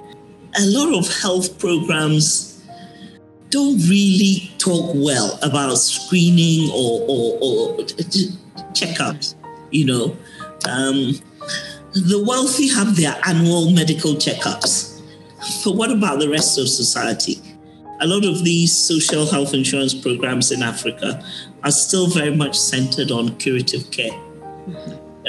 A 0.59 0.65
lot 0.67 0.99
of 0.99 1.13
health 1.21 1.59
programs 1.59 2.65
don't 3.51 3.79
really 3.89 4.51
talk 4.59 4.93
well 4.95 5.39
about 5.43 5.77
screening 5.77 6.71
or, 6.71 7.03
or, 7.09 7.39
or 7.41 7.77
checkups, 8.73 9.35
you 9.71 9.85
know. 9.85 10.17
Um, 10.67 11.15
the 11.93 12.23
wealthy 12.27 12.69
have 12.69 12.97
their 12.97 13.17
annual 13.27 13.71
medical 13.71 14.15
checkups. 14.15 15.01
But 15.65 15.77
what 15.77 15.91
about 15.91 16.19
the 16.19 16.29
rest 16.29 16.59
of 16.59 16.69
society? 16.69 17.41
A 18.01 18.07
lot 18.07 18.25
of 18.25 18.45
these 18.45 18.77
social 18.77 19.27
health 19.27 19.55
insurance 19.55 19.95
programs 19.95 20.53
in 20.53 20.63
Africa 20.63 21.25
are 21.65 21.71
still 21.71 22.07
very 22.09 22.35
much 22.35 22.59
centered 22.59 23.11
on 23.11 23.37
curative 23.39 23.91
care. 23.91 24.13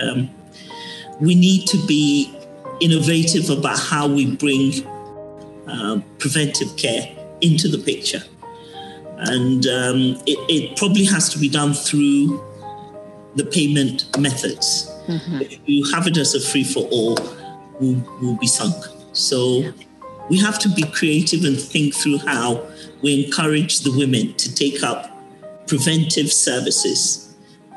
Um, 0.02 0.30
we 1.20 1.36
need 1.36 1.68
to 1.68 1.78
be 1.88 2.36
innovative 2.80 3.50
about 3.50 3.80
how 3.80 4.08
we 4.08 4.36
bring 4.36 4.86
uh, 5.68 6.00
preventive 6.18 6.76
care 6.78 7.16
into 7.42 7.68
the 7.68 7.78
picture. 7.78 8.22
And 9.18 9.66
um, 9.68 10.00
it, 10.26 10.40
it, 10.50 10.78
probably 10.78 11.06
has 11.06 11.30
to 11.30 11.40
be 11.40 11.50
done 11.50 11.74
through 11.74 12.42
the 13.36 13.46
payment 13.46 14.18
methods. 14.18 14.89
Mm-hmm. 15.10 15.42
If 15.42 15.60
you 15.66 15.84
have 15.92 16.08
it 16.08 16.18
as 16.18 16.36
a 16.36 16.40
free 16.40 16.64
for 16.64 16.84
all, 16.92 17.18
will 17.80 18.02
will 18.22 18.38
be 18.38 18.48
sunk. 18.48 18.76
So 19.14 19.60
yeah. 19.60 19.72
we 20.30 20.40
have 20.40 20.60
to 20.60 20.70
be 20.70 20.84
creative 20.84 21.44
and 21.44 21.60
think 21.60 21.96
through 21.96 22.20
how 22.20 22.66
we 23.02 23.26
encourage 23.26 23.80
the 23.82 23.92
women 23.92 24.34
to 24.36 24.54
take 24.54 24.84
up 24.84 25.10
preventive 25.68 26.32
services 26.32 27.36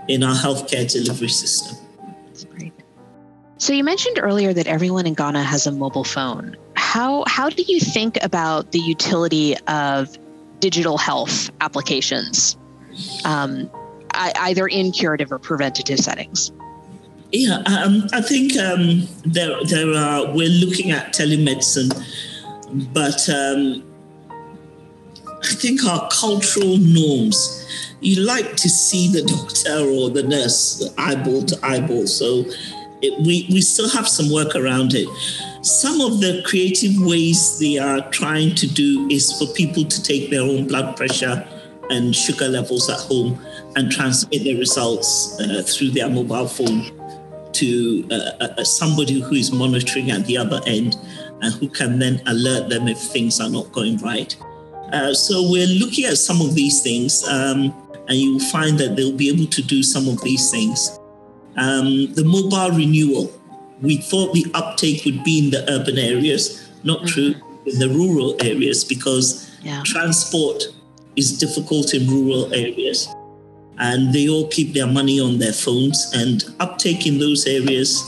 in 0.09 0.23
our 0.23 0.35
healthcare 0.35 0.90
delivery 0.90 1.29
system. 1.29 1.77
That's 2.27 2.45
great. 2.45 2.73
So 3.59 3.73
you 3.73 3.85
mentioned 3.85 4.18
earlier 4.21 4.53
that 4.53 4.66
everyone 4.66 5.07
in 5.07 5.14
Ghana 5.14 5.42
has 5.42 5.66
a 5.66 5.73
mobile 5.73 6.05
phone 6.05 6.57
how 6.92 7.25
how 7.27 7.49
do 7.49 7.62
you 7.62 7.81
think 7.81 8.23
about 8.23 8.73
the 8.73 8.79
utility 8.79 9.57
of 9.66 10.14
digital 10.61 10.99
health 10.99 11.51
applications, 11.62 12.59
um, 13.25 13.71
either 14.12 14.66
in 14.66 14.92
curative 14.92 15.33
or 15.33 15.38
preventative 15.38 15.99
settings? 15.99 16.53
Yeah, 17.33 17.62
um, 17.64 18.09
I 18.12 18.21
think 18.21 18.59
um, 18.59 19.09
there 19.25 19.57
there 19.64 19.95
are. 19.95 20.31
We're 20.35 20.51
looking 20.51 20.90
at 20.90 21.14
telemedicine, 21.14 21.88
but 22.92 23.27
um, 23.31 23.83
I 25.42 25.55
think 25.55 25.83
our 25.85 26.09
cultural 26.11 26.77
norms. 26.77 27.59
You 28.03 28.21
like 28.27 28.57
to 28.57 28.68
see 28.68 29.09
the 29.09 29.23
doctor 29.23 29.88
or 29.88 30.11
the 30.11 30.25
nurse 30.25 30.92
eyeball 30.99 31.45
to 31.45 31.59
eyeball, 31.62 32.07
so 32.07 32.45
it, 33.01 33.18
we 33.21 33.47
we 33.51 33.62
still 33.62 33.88
have 33.88 34.07
some 34.07 34.31
work 34.31 34.55
around 34.55 34.92
it. 34.95 35.09
Some 35.64 36.03
of 36.03 36.21
the 36.21 36.42
creative 36.45 37.01
ways 37.01 37.59
they 37.59 37.79
are 37.79 38.07
trying 38.11 38.55
to 38.57 38.66
do 38.66 39.09
is 39.09 39.33
for 39.38 39.47
people 39.55 39.85
to 39.85 40.03
take 40.03 40.29
their 40.29 40.42
own 40.42 40.66
blood 40.66 40.99
pressure 40.99 41.49
and 41.88 42.14
sugar 42.14 42.49
levels 42.49 42.90
at 42.90 42.99
home 42.99 43.40
and 43.77 43.90
transmit 43.90 44.42
the 44.42 44.59
results 44.59 45.40
uh, 45.40 45.62
through 45.62 45.92
their 45.92 46.11
mobile 46.11 46.49
phone 46.49 46.90
to 47.62 48.07
uh, 48.11 48.46
uh, 48.59 48.64
somebody 48.64 49.20
who 49.20 49.35
is 49.35 49.53
monitoring 49.53 50.11
at 50.11 50.27
the 50.27 50.37
other 50.37 50.61
end 50.66 50.96
and 51.40 51.55
who 51.55 51.68
can 51.68 51.98
then 51.98 52.20
alert 52.27 52.68
them 52.68 52.88
if 52.88 52.98
things 52.98 53.40
are 53.40 53.51
not 53.51 53.70
going 53.72 53.96
right. 53.98 54.37
Uh, 54.92 55.14
so 55.14 55.51
we're 55.51 55.66
looking 55.66 56.05
at 56.05 56.18
some 56.18 56.40
of 56.40 56.55
these 56.55 56.83
things, 56.83 57.27
um, 57.29 57.72
and 58.09 58.18
you'll 58.18 58.51
find 58.51 58.79
that 58.79 58.96
they'll 58.96 59.16
be 59.16 59.29
able 59.29 59.46
to 59.46 59.62
do 59.62 59.83
some 59.83 60.09
of 60.09 60.20
these 60.22 60.51
things. 60.51 60.98
Um, 61.57 62.12
the 62.14 62.25
mobile 62.25 62.77
renewal 62.77 63.33
we 63.83 63.96
thought 63.96 64.33
the 64.33 64.46
uptake 64.55 65.05
would 65.05 65.22
be 65.25 65.40
in 65.40 65.51
the 65.51 65.68
urban 65.70 65.98
areas, 65.98 66.70
not 66.85 66.98
mm-hmm. 66.98 67.07
true 67.07 67.35
in 67.66 67.79
the 67.79 67.88
rural 67.88 68.37
areas 68.40 68.85
because 68.85 69.51
yeah. 69.62 69.83
transport 69.85 70.62
is 71.16 71.38
difficult 71.38 71.92
in 71.92 72.09
rural 72.09 72.53
areas. 72.55 73.09
And 73.79 74.13
they 74.13 74.29
all 74.29 74.49
keep 74.49 74.75
their 74.75 74.87
money 74.87 75.21
on 75.21 75.39
their 75.39 75.53
phones, 75.53 76.11
and 76.15 76.45
uptake 76.61 77.07
in 77.07 77.19
those 77.19 77.47
areas 77.47 78.03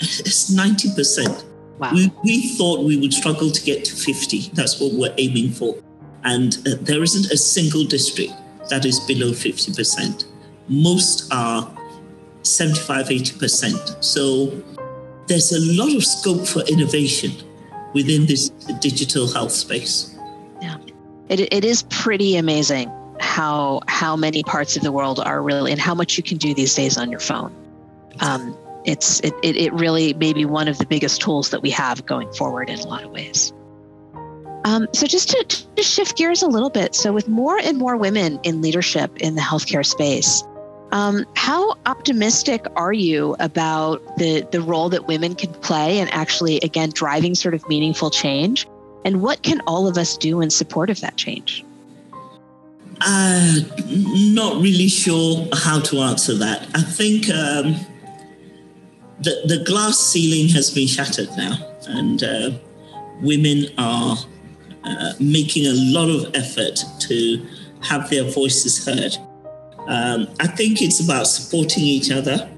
is 0.00 0.54
90%. 0.56 1.44
Wow. 1.78 1.92
We, 1.94 2.12
we 2.22 2.48
thought 2.56 2.84
we 2.84 2.98
would 2.98 3.12
struggle 3.12 3.50
to 3.50 3.62
get 3.62 3.84
to 3.86 3.94
50. 3.94 4.50
That's 4.52 4.80
what 4.80 4.92
we're 4.92 5.14
aiming 5.16 5.52
for. 5.52 5.76
And 6.24 6.58
uh, 6.66 6.72
there 6.82 7.02
isn't 7.02 7.32
a 7.32 7.36
single 7.36 7.84
district 7.84 8.32
that 8.68 8.84
is 8.84 9.00
below 9.00 9.30
50%. 9.30 10.26
Most 10.68 11.32
are 11.32 11.74
75, 12.42 13.06
80%. 13.06 14.04
So 14.04 14.62
there's 15.26 15.52
a 15.52 15.82
lot 15.82 15.94
of 15.94 16.04
scope 16.04 16.46
for 16.46 16.60
innovation 16.68 17.32
within 17.94 18.26
this 18.26 18.50
digital 18.80 19.32
health 19.32 19.52
space. 19.52 20.14
Yeah, 20.60 20.76
it, 21.28 21.52
it 21.52 21.64
is 21.64 21.84
pretty 21.84 22.36
amazing 22.36 22.90
how 23.40 23.80
how 23.88 24.16
many 24.16 24.42
parts 24.42 24.76
of 24.76 24.82
the 24.82 24.92
world 24.92 25.18
are 25.18 25.42
really 25.42 25.72
and 25.72 25.80
how 25.80 25.94
much 25.94 26.18
you 26.18 26.22
can 26.22 26.36
do 26.36 26.52
these 26.52 26.74
days 26.74 26.98
on 26.98 27.10
your 27.10 27.20
phone. 27.20 27.50
Um, 28.20 28.54
it's 28.84 29.20
it, 29.20 29.32
it, 29.42 29.56
it 29.56 29.72
really 29.72 30.12
may 30.14 30.34
be 30.34 30.44
one 30.44 30.68
of 30.68 30.76
the 30.76 30.84
biggest 30.84 31.22
tools 31.22 31.48
that 31.48 31.62
we 31.62 31.70
have 31.70 32.04
going 32.04 32.30
forward 32.34 32.68
in 32.68 32.78
a 32.78 32.86
lot 32.86 33.02
of 33.02 33.10
ways. 33.10 33.54
Um, 34.66 34.88
so 34.92 35.06
just 35.06 35.30
to, 35.30 35.64
to 35.76 35.82
shift 35.82 36.18
gears 36.18 36.42
a 36.42 36.48
little 36.48 36.68
bit, 36.68 36.94
so 36.94 37.14
with 37.14 37.28
more 37.28 37.58
and 37.58 37.78
more 37.78 37.96
women 37.96 38.38
in 38.42 38.60
leadership 38.60 39.16
in 39.22 39.36
the 39.36 39.40
healthcare 39.40 39.86
space, 39.86 40.44
um, 40.92 41.24
how 41.34 41.78
optimistic 41.86 42.66
are 42.76 42.92
you 42.92 43.36
about 43.40 44.02
the 44.18 44.46
the 44.52 44.60
role 44.60 44.90
that 44.90 45.06
women 45.06 45.34
can 45.34 45.50
play 45.68 45.98
in 45.98 46.08
actually 46.08 46.58
again 46.58 46.90
driving 46.90 47.34
sort 47.34 47.54
of 47.54 47.66
meaningful 47.70 48.10
change? 48.10 48.66
And 49.06 49.22
what 49.22 49.42
can 49.42 49.62
all 49.66 49.88
of 49.88 49.96
us 49.96 50.18
do 50.18 50.42
in 50.42 50.50
support 50.50 50.90
of 50.90 51.00
that 51.00 51.16
change? 51.16 51.64
Uh, 53.02 53.54
not 53.88 54.60
really 54.60 54.88
sure 54.88 55.48
how 55.54 55.80
to 55.80 56.00
answer 56.00 56.34
that. 56.34 56.68
I 56.74 56.82
think 56.82 57.30
um, 57.30 57.74
the, 59.20 59.40
the 59.46 59.64
glass 59.64 59.98
ceiling 59.98 60.48
has 60.50 60.70
been 60.70 60.86
shattered 60.86 61.30
now, 61.36 61.56
and 61.88 62.22
uh, 62.22 62.50
women 63.22 63.66
are 63.78 64.16
uh, 64.84 65.12
making 65.18 65.66
a 65.66 65.72
lot 65.74 66.10
of 66.10 66.34
effort 66.34 66.84
to 67.00 67.46
have 67.82 68.10
their 68.10 68.24
voices 68.24 68.84
heard. 68.84 69.16
Um, 69.88 70.28
I 70.38 70.46
think 70.46 70.82
it's 70.82 71.02
about 71.02 71.26
supporting 71.26 71.82
each 71.84 72.10
other. 72.10 72.48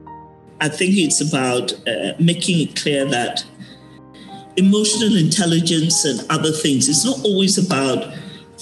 I 0.61 0.69
think 0.69 0.97
it's 0.97 1.21
about 1.21 1.73
uh, 1.89 2.15
making 2.19 2.69
it 2.69 2.77
clear 2.77 3.05
that 3.07 3.45
emotional 4.57 5.17
intelligence 5.17 6.05
and 6.05 6.25
other 6.31 6.53
things, 6.53 6.89
it's 6.89 7.05
not 7.05 7.25
always 7.25 7.59
about 7.59 8.13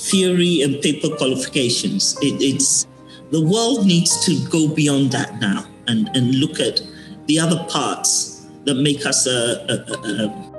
theory 0.00 0.62
and 0.62 0.80
paper 0.80 1.14
qualifications. 1.16 2.16
It, 2.22 2.40
it's 2.40 2.86
the 3.30 3.40
world 3.40 3.86
needs 3.86 4.24
to 4.26 4.48
go 4.48 4.74
beyond 4.74 5.12
that 5.12 5.40
now 5.40 5.66
and, 5.86 6.08
and 6.14 6.34
look 6.36 6.58
at 6.58 6.80
the 7.26 7.38
other 7.38 7.64
parts 7.68 8.46
that 8.64 8.74
make 8.74 9.06
us 9.06 9.26
a, 9.26 9.64
a, 9.68 9.74
a 10.08 10.50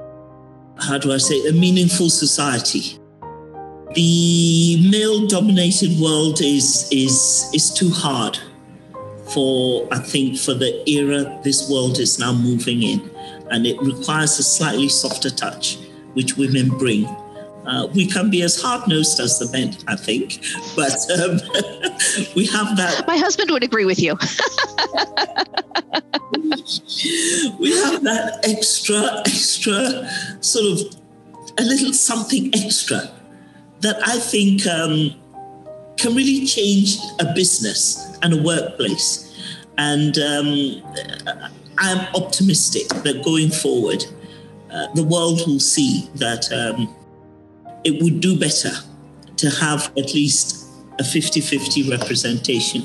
how 0.81 0.97
do 0.97 1.11
I 1.11 1.17
say, 1.17 1.47
a 1.47 1.51
meaningful 1.51 2.09
society. 2.09 2.97
The 3.93 4.89
male 4.89 5.27
dominated 5.27 5.99
world 5.99 6.41
is, 6.41 6.87
is, 6.91 7.49
is 7.53 7.73
too 7.73 7.89
hard 7.89 8.39
for, 9.33 9.87
I 9.91 9.99
think, 9.99 10.37
for 10.37 10.53
the 10.53 10.89
era 10.89 11.39
this 11.43 11.69
world 11.69 11.99
is 11.99 12.17
now 12.17 12.33
moving 12.33 12.83
in. 12.83 13.11
And 13.51 13.67
it 13.67 13.79
requires 13.81 14.39
a 14.39 14.43
slightly 14.43 14.87
softer 14.87 15.29
touch, 15.29 15.77
which 16.13 16.37
women 16.37 16.69
bring. 16.69 17.05
Uh, 17.65 17.87
we 17.93 18.07
can 18.07 18.29
be 18.29 18.41
as 18.41 18.59
hard 18.59 18.87
nosed 18.87 19.19
as 19.19 19.37
the 19.39 19.49
men, 19.51 19.75
I 19.87 19.95
think, 19.95 20.43
but 20.75 20.97
um, 21.19 21.33
we 22.35 22.47
have 22.47 22.75
that. 22.77 23.03
My 23.07 23.17
husband 23.17 23.51
would 23.51 23.63
agree 23.63 23.85
with 23.85 23.99
you. 23.99 24.15
we 27.59 27.71
have 27.83 28.03
that 28.03 28.39
extra, 28.43 29.19
extra 29.25 30.09
sort 30.41 30.65
of 30.65 30.79
a 31.59 31.63
little 31.63 31.93
something 31.93 32.51
extra 32.55 33.11
that 33.81 33.97
I 34.07 34.17
think 34.17 34.65
um, 34.67 35.13
can 35.97 36.15
really 36.15 36.45
change 36.45 36.97
a 37.19 37.33
business 37.33 38.17
and 38.21 38.33
a 38.33 38.41
workplace. 38.41 39.27
And 39.77 40.17
um, 40.17 40.81
I'm 41.77 42.07
optimistic 42.15 42.87
that 43.03 43.23
going 43.23 43.49
forward, 43.49 44.05
uh, 44.71 44.87
the 44.93 45.03
world 45.03 45.41
will 45.47 45.59
see 45.59 46.09
that 46.15 46.51
um, 46.51 46.95
it 47.83 48.01
would 48.01 48.19
do 48.19 48.37
better 48.37 48.71
to 49.37 49.49
have 49.49 49.91
at 49.97 50.13
least 50.13 50.67
a 50.99 51.03
50 51.03 51.41
50 51.41 51.89
representation. 51.89 52.83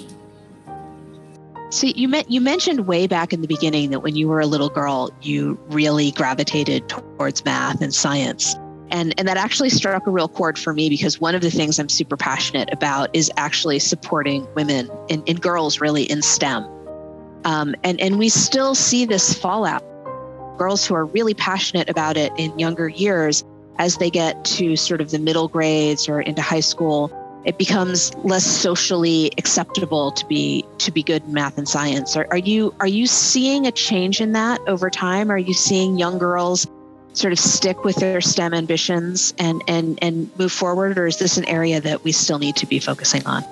So 1.70 1.88
you 1.88 2.09
met, 2.09 2.30
you 2.30 2.40
mentioned 2.40 2.87
way 2.87 3.06
back 3.06 3.32
in 3.32 3.40
the 3.42 3.48
beginning 3.48 3.90
that 3.90 4.00
when 4.00 4.14
you 4.16 4.28
were 4.28 4.40
a 4.40 4.46
little 4.46 4.68
girl, 4.68 5.11
you 5.20 5.59
really 5.68 6.12
gravitated 6.12 6.88
towards 6.88 7.44
math 7.44 7.82
and 7.82 7.92
science. 7.92 8.54
And, 8.90 9.12
and 9.18 9.26
that 9.26 9.37
actually 9.37 9.70
struck 9.70 10.06
a 10.06 10.11
real 10.11 10.28
chord 10.28 10.59
for 10.59 10.72
me 10.72 10.88
because 10.88 11.20
one 11.20 11.35
of 11.35 11.40
the 11.40 11.50
things 11.50 11.78
I'm 11.78 11.88
super 11.88 12.16
passionate 12.16 12.72
about 12.72 13.11
is 13.12 13.32
actually 13.37 13.80
supporting 13.80 14.46
women 14.54 14.88
and, 15.11 15.28
and 15.28 15.42
girls 15.42 15.80
really 15.80 16.04
in 16.04 16.22
STEM. 16.22 16.64
Um, 17.44 17.74
and, 17.82 18.00
and 18.00 18.18
we 18.18 18.28
still 18.28 18.74
see 18.76 19.04
this 19.04 19.35
fallout. 19.35 19.85
Girls 20.56 20.87
who 20.87 20.94
are 20.94 21.04
really 21.04 21.35
passionate 21.35 21.90
about 21.90 22.16
it 22.16 22.32
in 22.37 22.56
younger 22.59 22.88
years, 22.88 23.44
as 23.78 23.96
they 23.98 24.10
get 24.10 24.44
to 24.44 24.76
sort 24.76 25.00
of 25.00 25.10
the 25.10 25.18
middle 25.18 25.48
grades 25.48 26.08
or 26.08 26.20
into 26.20 26.42
high 26.42 26.60
school, 26.60 27.10
it 27.44 27.58
becomes 27.58 28.14
less 28.16 28.44
socially 28.44 29.30
acceptable 29.38 30.10
to 30.12 30.26
be 30.26 30.64
to 30.78 30.90
be 30.90 31.02
good 31.02 31.22
in 31.24 31.32
math 31.32 31.58
and 31.58 31.68
science. 31.68 32.16
Are, 32.16 32.26
are 32.30 32.38
you 32.38 32.74
are 32.80 32.88
you 32.88 33.06
seeing 33.06 33.66
a 33.66 33.72
change 33.72 34.20
in 34.20 34.32
that 34.32 34.60
over 34.66 34.90
time? 34.90 35.30
Are 35.30 35.38
you 35.38 35.54
seeing 35.54 35.96
young 35.96 36.18
girls 36.18 36.66
sort 37.12 37.32
of 37.32 37.38
stick 37.38 37.84
with 37.84 37.96
their 37.96 38.20
STEM 38.20 38.52
ambitions 38.52 39.32
and 39.38 39.62
and 39.68 39.98
and 40.02 40.36
move 40.38 40.52
forward, 40.52 40.98
or 40.98 41.06
is 41.06 41.18
this 41.18 41.36
an 41.36 41.44
area 41.44 41.80
that 41.80 42.02
we 42.02 42.12
still 42.12 42.38
need 42.38 42.56
to 42.56 42.66
be 42.66 42.80
focusing 42.80 43.24
on? 43.26 43.44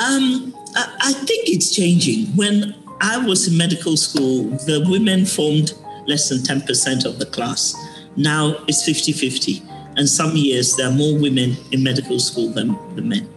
Um, 0.00 0.54
I 0.76 1.12
think 1.12 1.48
it's 1.48 1.74
changing. 1.74 2.26
When 2.36 2.74
I 3.00 3.18
was 3.18 3.48
in 3.48 3.56
medical 3.56 3.96
school, 3.96 4.44
the 4.66 4.84
women 4.88 5.24
formed 5.24 5.72
less 6.06 6.28
than 6.28 6.38
10% 6.38 7.04
of 7.04 7.18
the 7.18 7.26
class. 7.26 7.74
Now 8.18 8.56
it's 8.66 8.84
50 8.84 9.12
50 9.12 9.62
and 9.96 10.08
some 10.08 10.36
years 10.36 10.74
there 10.76 10.88
are 10.88 10.92
more 10.92 11.16
women 11.18 11.56
in 11.72 11.82
medical 11.82 12.18
school 12.18 12.50
than 12.50 12.76
the 12.96 13.02
men. 13.02 13.28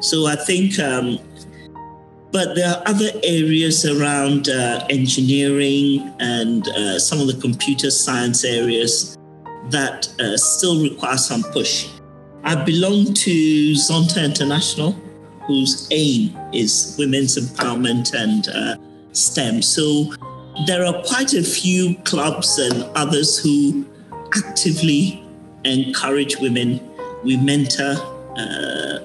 So 0.00 0.26
I 0.26 0.36
think, 0.36 0.78
um, 0.78 1.18
but 2.30 2.54
there 2.54 2.68
are 2.70 2.82
other 2.86 3.10
areas 3.24 3.84
around 3.84 4.48
uh, 4.48 4.86
engineering 4.90 6.14
and 6.20 6.68
uh, 6.68 6.98
some 7.00 7.20
of 7.20 7.26
the 7.26 7.36
computer 7.40 7.90
science 7.90 8.44
areas 8.44 9.18
that 9.70 10.08
uh, 10.20 10.36
still 10.36 10.82
require 10.82 11.16
some 11.16 11.42
push. 11.52 11.88
I 12.44 12.54
belong 12.54 13.12
to 13.14 13.72
Zonta 13.72 14.24
International, 14.24 14.92
whose 15.46 15.88
aim 15.90 16.36
is 16.52 16.94
women's 16.96 17.36
empowerment 17.36 18.14
and 18.14 18.48
uh, 18.48 18.76
STEM. 19.12 19.62
So 19.62 20.12
there 20.66 20.84
are 20.84 21.02
quite 21.04 21.34
a 21.34 21.42
few 21.42 21.96
clubs 22.04 22.58
and 22.58 22.84
others 22.96 23.38
who 23.38 23.84
actively 24.36 25.24
encourage 25.64 26.36
women. 26.38 26.80
We 27.24 27.36
mentor 27.36 27.94
uh, 28.36 28.98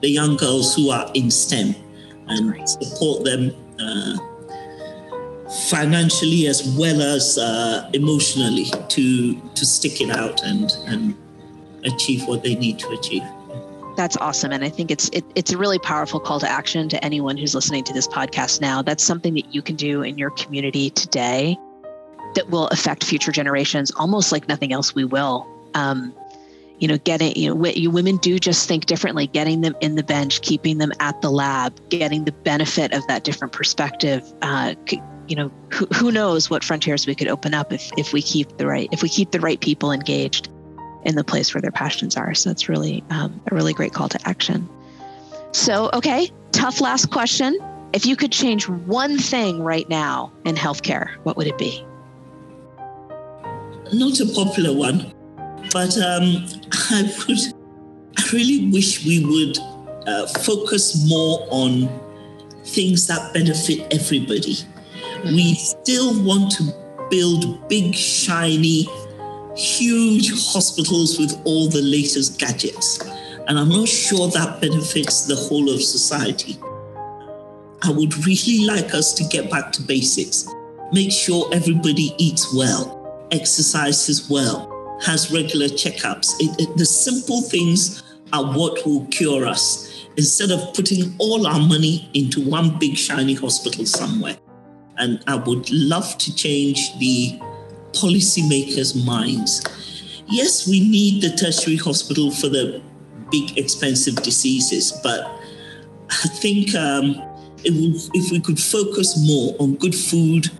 the 0.00 0.08
young 0.08 0.36
girls 0.36 0.74
who 0.74 0.90
are 0.90 1.10
in 1.14 1.30
STEM 1.30 1.74
and 2.28 2.68
support 2.68 3.24
them 3.24 3.54
uh, 3.80 4.16
financially 5.68 6.46
as 6.46 6.66
well 6.78 7.00
as 7.02 7.38
uh, 7.38 7.88
emotionally 7.92 8.66
to 8.88 9.34
to 9.54 9.66
stick 9.66 10.00
it 10.00 10.10
out 10.10 10.42
and 10.42 10.72
and 10.86 11.14
achieve 11.84 12.26
what 12.26 12.42
they 12.42 12.54
need 12.54 12.78
to 12.78 12.88
achieve. 12.90 13.22
That's 13.96 14.16
awesome, 14.16 14.52
and 14.52 14.64
I 14.64 14.70
think 14.70 14.90
it's 14.90 15.08
it, 15.10 15.24
it's 15.34 15.52
a 15.52 15.58
really 15.58 15.78
powerful 15.78 16.18
call 16.18 16.40
to 16.40 16.48
action 16.48 16.88
to 16.88 17.04
anyone 17.04 17.36
who's 17.36 17.54
listening 17.54 17.84
to 17.84 17.92
this 17.92 18.08
podcast 18.08 18.60
now. 18.60 18.82
That's 18.82 19.04
something 19.04 19.34
that 19.34 19.54
you 19.54 19.60
can 19.62 19.76
do 19.76 20.02
in 20.02 20.16
your 20.16 20.30
community 20.30 20.90
today 20.90 21.58
that 22.34 22.50
will 22.50 22.68
affect 22.68 23.04
future 23.04 23.32
generations, 23.32 23.90
almost 23.92 24.32
like 24.32 24.48
nothing 24.48 24.72
else 24.72 24.94
we 24.94 25.04
will 25.04 25.46
um, 25.74 26.14
you 26.82 26.88
know, 26.88 26.98
getting, 26.98 27.36
you 27.36 27.54
know, 27.54 27.66
you, 27.66 27.92
women 27.92 28.16
do 28.16 28.40
just 28.40 28.66
think 28.66 28.86
differently, 28.86 29.28
getting 29.28 29.60
them 29.60 29.76
in 29.80 29.94
the 29.94 30.02
bench, 30.02 30.42
keeping 30.42 30.78
them 30.78 30.90
at 30.98 31.20
the 31.22 31.30
lab, 31.30 31.78
getting 31.90 32.24
the 32.24 32.32
benefit 32.32 32.92
of 32.92 33.06
that 33.06 33.22
different 33.22 33.52
perspective. 33.52 34.24
Uh, 34.42 34.74
you 35.28 35.36
know, 35.36 35.52
who, 35.70 35.86
who 35.94 36.10
knows 36.10 36.50
what 36.50 36.64
frontiers 36.64 37.06
we 37.06 37.14
could 37.14 37.28
open 37.28 37.54
up 37.54 37.72
if, 37.72 37.88
if 37.96 38.12
we 38.12 38.20
keep 38.20 38.56
the 38.56 38.66
right, 38.66 38.88
if 38.90 39.00
we 39.00 39.08
keep 39.08 39.30
the 39.30 39.38
right 39.38 39.60
people 39.60 39.92
engaged 39.92 40.48
in 41.04 41.14
the 41.14 41.22
place 41.22 41.54
where 41.54 41.62
their 41.62 41.70
passions 41.70 42.16
are. 42.16 42.34
So 42.34 42.50
that's 42.50 42.68
really 42.68 43.04
um, 43.10 43.40
a 43.48 43.54
really 43.54 43.72
great 43.72 43.92
call 43.92 44.08
to 44.08 44.18
action. 44.28 44.68
So, 45.52 45.88
okay, 45.94 46.30
tough 46.50 46.80
last 46.80 47.12
question. 47.12 47.56
If 47.92 48.06
you 48.06 48.16
could 48.16 48.32
change 48.32 48.68
one 48.68 49.18
thing 49.18 49.62
right 49.62 49.88
now 49.88 50.32
in 50.44 50.56
healthcare, 50.56 51.14
what 51.22 51.36
would 51.36 51.46
it 51.46 51.58
be? 51.58 51.86
Not 53.92 54.20
a 54.20 54.26
popular 54.26 54.76
one 54.76 55.12
but 55.72 55.96
um, 55.98 56.46
I 56.90 57.10
would, 57.26 57.38
I 58.18 58.22
really 58.32 58.70
wish 58.70 59.04
we 59.04 59.24
would 59.24 59.58
uh, 60.06 60.26
focus 60.40 61.08
more 61.08 61.46
on 61.50 61.88
things 62.64 63.06
that 63.06 63.32
benefit 63.32 63.92
everybody. 63.92 64.56
We 65.24 65.54
still 65.54 66.22
want 66.24 66.52
to 66.52 67.06
build 67.10 67.68
big, 67.68 67.94
shiny, 67.94 68.88
huge 69.56 70.30
hospitals 70.52 71.18
with 71.18 71.40
all 71.44 71.68
the 71.68 71.82
latest 71.82 72.38
gadgets. 72.38 73.00
And 73.48 73.58
I'm 73.58 73.68
not 73.68 73.88
sure 73.88 74.28
that 74.28 74.60
benefits 74.60 75.26
the 75.26 75.36
whole 75.36 75.68
of 75.70 75.82
society. 75.82 76.58
I 77.84 77.90
would 77.90 78.24
really 78.26 78.64
like 78.64 78.94
us 78.94 79.12
to 79.14 79.24
get 79.24 79.50
back 79.50 79.72
to 79.72 79.82
basics. 79.82 80.46
Make 80.92 81.10
sure 81.10 81.48
everybody 81.52 82.14
eats 82.18 82.54
well, 82.54 83.01
exercises 83.32 84.30
well, 84.30 84.98
has 85.02 85.32
regular 85.32 85.66
checkups. 85.66 86.34
It, 86.38 86.60
it, 86.60 86.76
the 86.76 86.86
simple 86.86 87.42
things 87.42 88.02
are 88.32 88.44
what 88.56 88.84
will 88.86 89.06
cure 89.06 89.46
us 89.46 90.06
instead 90.16 90.50
of 90.50 90.74
putting 90.74 91.14
all 91.18 91.46
our 91.46 91.58
money 91.58 92.10
into 92.14 92.40
one 92.40 92.78
big 92.78 92.96
shiny 92.96 93.34
hospital 93.34 93.86
somewhere. 93.86 94.36
And 94.98 95.22
I 95.26 95.36
would 95.36 95.70
love 95.70 96.18
to 96.18 96.34
change 96.34 96.96
the 96.98 97.38
policymakers' 97.92 99.04
minds. 99.04 99.62
Yes, 100.28 100.68
we 100.68 100.80
need 100.80 101.22
the 101.22 101.30
tertiary 101.30 101.76
hospital 101.76 102.30
for 102.30 102.48
the 102.48 102.82
big 103.30 103.58
expensive 103.58 104.16
diseases, 104.16 104.92
but 105.02 105.20
I 106.10 106.28
think 106.28 106.74
um, 106.74 107.20
if 107.64 108.30
we 108.30 108.40
could 108.40 108.60
focus 108.60 109.16
more 109.26 109.56
on 109.58 109.76
good 109.76 109.94
food, 109.94 110.50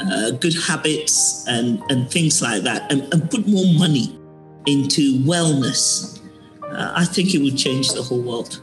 uh, 0.00 0.30
good 0.32 0.54
habits, 0.54 1.46
and, 1.46 1.82
and 1.90 2.10
things 2.10 2.42
like 2.42 2.62
that, 2.62 2.90
and, 2.90 3.02
and 3.12 3.30
put 3.30 3.46
more 3.46 3.72
money 3.74 4.18
into 4.66 5.18
wellness, 5.20 6.20
uh, 6.64 6.92
I 6.94 7.04
think 7.04 7.34
it 7.34 7.42
would 7.42 7.56
change 7.56 7.92
the 7.92 8.02
whole 8.02 8.20
world. 8.20 8.62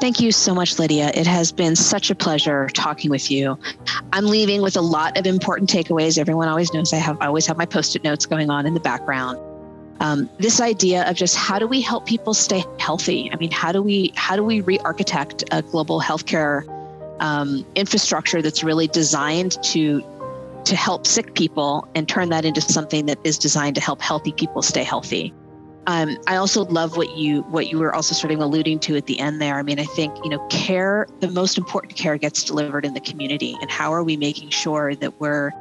Thank 0.00 0.18
you 0.18 0.32
so 0.32 0.54
much, 0.54 0.78
Lydia. 0.78 1.10
It 1.14 1.26
has 1.26 1.52
been 1.52 1.76
such 1.76 2.10
a 2.10 2.14
pleasure 2.14 2.68
talking 2.68 3.10
with 3.10 3.30
you. 3.30 3.58
I'm 4.14 4.26
leaving 4.26 4.62
with 4.62 4.76
a 4.76 4.80
lot 4.80 5.18
of 5.18 5.26
important 5.26 5.68
takeaways. 5.68 6.16
Everyone 6.16 6.48
always 6.48 6.72
knows 6.72 6.94
I 6.94 6.96
have 6.96 7.18
I 7.20 7.26
always 7.26 7.46
have 7.46 7.58
my 7.58 7.66
post-it 7.66 8.02
notes 8.02 8.24
going 8.24 8.48
on 8.48 8.64
in 8.64 8.72
the 8.72 8.80
background 8.80 9.38
um, 10.00 10.30
this 10.38 10.60
idea 10.60 11.08
of 11.08 11.14
just 11.14 11.36
how 11.36 11.58
do 11.58 11.66
we 11.66 11.80
help 11.80 12.06
people 12.06 12.32
stay 12.34 12.64
healthy? 12.78 13.30
I 13.32 13.36
mean, 13.36 13.50
how 13.50 13.70
do 13.70 13.82
we 13.82 14.12
how 14.16 14.34
do 14.34 14.42
we 14.42 14.62
re-architect 14.62 15.44
a 15.52 15.62
global 15.62 16.00
healthcare 16.00 16.64
um, 17.20 17.64
infrastructure 17.74 18.42
that's 18.42 18.64
really 18.64 18.88
designed 18.88 19.62
to 19.64 20.02
to 20.64 20.76
help 20.76 21.06
sick 21.06 21.34
people 21.34 21.88
and 21.94 22.08
turn 22.08 22.28
that 22.28 22.44
into 22.44 22.60
something 22.60 23.06
that 23.06 23.18
is 23.24 23.38
designed 23.38 23.74
to 23.74 23.80
help 23.80 24.00
healthy 24.02 24.32
people 24.32 24.60
stay 24.60 24.84
healthy? 24.84 25.32
Um, 25.86 26.18
I 26.26 26.36
also 26.36 26.64
love 26.66 26.96
what 26.96 27.16
you 27.16 27.42
what 27.44 27.68
you 27.68 27.78
were 27.78 27.94
also 27.94 28.14
sort 28.14 28.32
of 28.32 28.40
alluding 28.40 28.80
to 28.80 28.96
at 28.96 29.06
the 29.06 29.18
end 29.18 29.40
there. 29.40 29.54
I 29.56 29.62
mean, 29.62 29.80
I 29.80 29.84
think 29.84 30.14
you 30.22 30.30
know, 30.30 30.44
care 30.48 31.06
the 31.20 31.28
most 31.28 31.56
important 31.56 31.96
care 31.96 32.16
gets 32.18 32.44
delivered 32.44 32.84
in 32.84 32.94
the 32.94 33.00
community, 33.00 33.56
and 33.60 33.70
how 33.70 33.92
are 33.92 34.04
we 34.04 34.16
making 34.16 34.50
sure 34.50 34.94
that 34.96 35.18
we're 35.20 35.52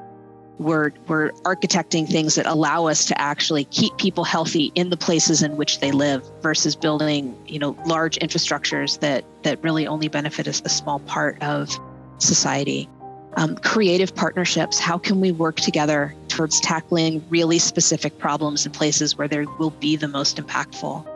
we're 0.60 0.91
we're 1.08 1.32
architecting 1.43 2.08
things 2.08 2.36
that 2.36 2.45
allow 2.45 2.86
us 2.86 3.06
to 3.06 3.19
actually 3.19 3.63
keep 3.65 3.98
people 3.98 4.26
healthy 4.26 4.72
in 4.76 4.89
the 4.89 4.98
places 4.98 5.41
in 5.41 5.56
which 5.56 5.80
they 5.80 5.91
live 5.91 6.24
versus 6.41 6.76
building 6.76 7.36
you 7.48 7.58
know 7.58 7.78
large 7.86 8.19
infrastructures 8.19 9.00
that 9.00 9.24
that 9.43 9.63
really 9.63 9.88
only 9.88 10.10
benefit 10.10 10.48
a, 10.48 10.62
a 10.65 10.69
small 10.69 11.00
part 11.00 11.41
of 11.41 11.69
society. 12.19 12.88
Um, 13.38 13.56
creative 13.58 14.13
partnerships 14.13 14.80
how 14.80 14.98
can 14.98 15.22
we 15.22 15.32
work 15.32 15.56
together 15.56 16.13
towards 16.28 16.60
tackling 16.60 17.24
really 17.30 17.60
specific 17.60 18.17
problems 18.17 18.65
in 18.65 18.72
places 18.72 19.17
where 19.17 19.28
there 19.28 19.45
will 19.60 19.69
be 19.69 19.95
the 19.95 20.08
most 20.08 20.38
impactful? 20.38 21.08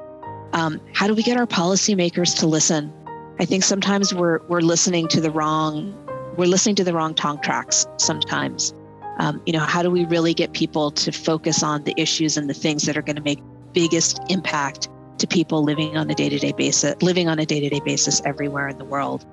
Um, 0.53 0.79
how 0.93 1.07
do 1.07 1.15
we 1.15 1.23
get 1.23 1.37
our 1.37 1.47
policymakers 1.47 2.37
to 2.39 2.47
listen? 2.47 2.93
I 3.39 3.45
think 3.45 3.63
sometimes 3.63 4.13
we're 4.13 4.39
we're 4.47 4.61
listening 4.61 5.09
to 5.09 5.19
the 5.19 5.31
wrong 5.31 5.99
we're 6.37 6.45
listening 6.45 6.75
to 6.75 6.83
the 6.85 6.93
wrong 6.93 7.13
talk 7.13 7.43
tracks 7.43 7.85
sometimes 7.97 8.73
um, 9.17 9.41
you 9.45 9.53
know, 9.53 9.59
how 9.59 9.83
do 9.83 9.91
we 9.91 10.05
really 10.05 10.33
get 10.33 10.53
people 10.53 10.91
to 10.91 11.11
focus 11.11 11.63
on 11.63 11.83
the 11.83 11.93
issues 11.97 12.37
and 12.37 12.49
the 12.49 12.53
things 12.53 12.83
that 12.83 12.97
are 12.97 13.01
going 13.01 13.15
to 13.15 13.21
make 13.21 13.39
biggest 13.73 14.19
impact 14.29 14.89
to 15.19 15.27
people 15.27 15.63
living 15.63 15.95
on 15.97 16.09
a 16.09 16.15
day-to-day 16.15 16.53
basis, 16.53 16.95
living 17.01 17.27
on 17.29 17.39
a 17.39 17.45
day-to-day 17.45 17.81
basis 17.85 18.21
everywhere 18.25 18.67
in 18.67 18.77
the 18.77 18.85
world? 18.85 19.25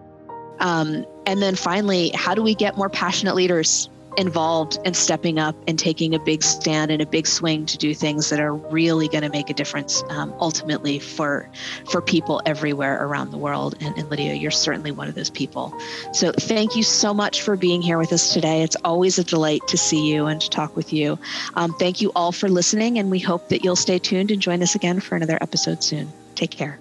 Um, 0.60 1.06
and 1.26 1.40
then 1.40 1.56
finally, 1.56 2.10
how 2.14 2.34
do 2.34 2.42
we 2.42 2.54
get 2.54 2.76
more 2.76 2.90
passionate 2.90 3.34
leaders 3.34 3.88
involved 4.20 4.78
and 4.84 4.94
stepping 4.94 5.38
up 5.38 5.56
and 5.66 5.78
taking 5.78 6.14
a 6.14 6.18
big 6.18 6.42
stand 6.42 6.90
and 6.90 7.00
a 7.00 7.06
big 7.06 7.26
swing 7.26 7.64
to 7.64 7.78
do 7.78 7.94
things 7.94 8.28
that 8.28 8.38
are 8.38 8.54
really 8.54 9.08
going 9.08 9.22
to 9.22 9.30
make 9.30 9.48
a 9.48 9.54
difference 9.54 10.04
um, 10.10 10.32
ultimately 10.40 10.98
for 10.98 11.48
for 11.90 12.02
people 12.02 12.42
everywhere 12.44 13.02
around 13.02 13.30
the 13.30 13.38
world. 13.38 13.74
And, 13.80 13.96
and 13.96 14.08
lydia 14.10 14.34
you're 14.34 14.50
certainly 14.50 14.90
one 14.90 15.08
of 15.08 15.14
those 15.14 15.30
people. 15.30 15.74
So 16.12 16.32
thank 16.32 16.76
you 16.76 16.82
so 16.82 17.14
much 17.14 17.40
for 17.40 17.56
being 17.56 17.80
here 17.80 17.96
with 17.96 18.12
us 18.12 18.34
today. 18.34 18.62
It's 18.62 18.76
always 18.84 19.18
a 19.18 19.24
delight 19.24 19.66
to 19.68 19.78
see 19.78 20.06
you 20.06 20.26
and 20.26 20.40
to 20.40 20.50
talk 20.50 20.76
with 20.76 20.92
you. 20.92 21.18
Um, 21.54 21.72
thank 21.78 22.02
you 22.02 22.12
all 22.14 22.32
for 22.32 22.48
listening 22.48 22.98
and 22.98 23.10
we 23.10 23.18
hope 23.18 23.48
that 23.48 23.64
you'll 23.64 23.74
stay 23.74 23.98
tuned 23.98 24.30
and 24.30 24.40
join 24.42 24.62
us 24.62 24.74
again 24.74 25.00
for 25.00 25.16
another 25.16 25.38
episode 25.40 25.82
soon. 25.82 26.12
Take 26.34 26.50
care. 26.50 26.78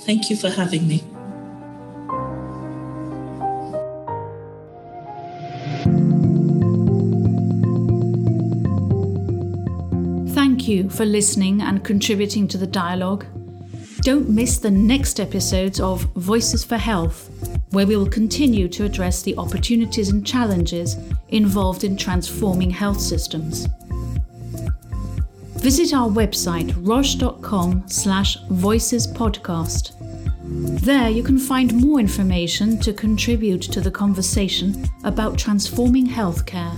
Thank 0.00 0.28
you 0.28 0.36
for 0.36 0.50
having 0.50 0.86
me 0.86 1.02
you 10.66 10.88
for 10.90 11.04
listening 11.04 11.62
and 11.62 11.84
contributing 11.84 12.48
to 12.48 12.58
the 12.58 12.66
dialogue. 12.66 13.26
Don't 14.02 14.28
miss 14.28 14.58
the 14.58 14.70
next 14.70 15.18
episodes 15.18 15.80
of 15.80 16.02
Voices 16.14 16.64
for 16.64 16.76
Health, 16.76 17.30
where 17.70 17.86
we 17.86 17.96
will 17.96 18.08
continue 18.08 18.68
to 18.68 18.84
address 18.84 19.22
the 19.22 19.36
opportunities 19.36 20.10
and 20.10 20.26
challenges 20.26 20.96
involved 21.28 21.84
in 21.84 21.96
transforming 21.96 22.70
health 22.70 23.00
systems. 23.00 23.66
Visit 25.56 25.92
our 25.94 26.08
website 26.08 26.74
roche.com 26.86 27.84
slash 27.88 28.38
voicespodcast. 28.44 29.92
There 30.80 31.08
you 31.08 31.24
can 31.24 31.38
find 31.38 31.74
more 31.74 31.98
information 31.98 32.78
to 32.80 32.92
contribute 32.92 33.62
to 33.62 33.80
the 33.80 33.90
conversation 33.90 34.84
about 35.02 35.38
transforming 35.38 36.06
healthcare 36.06 36.76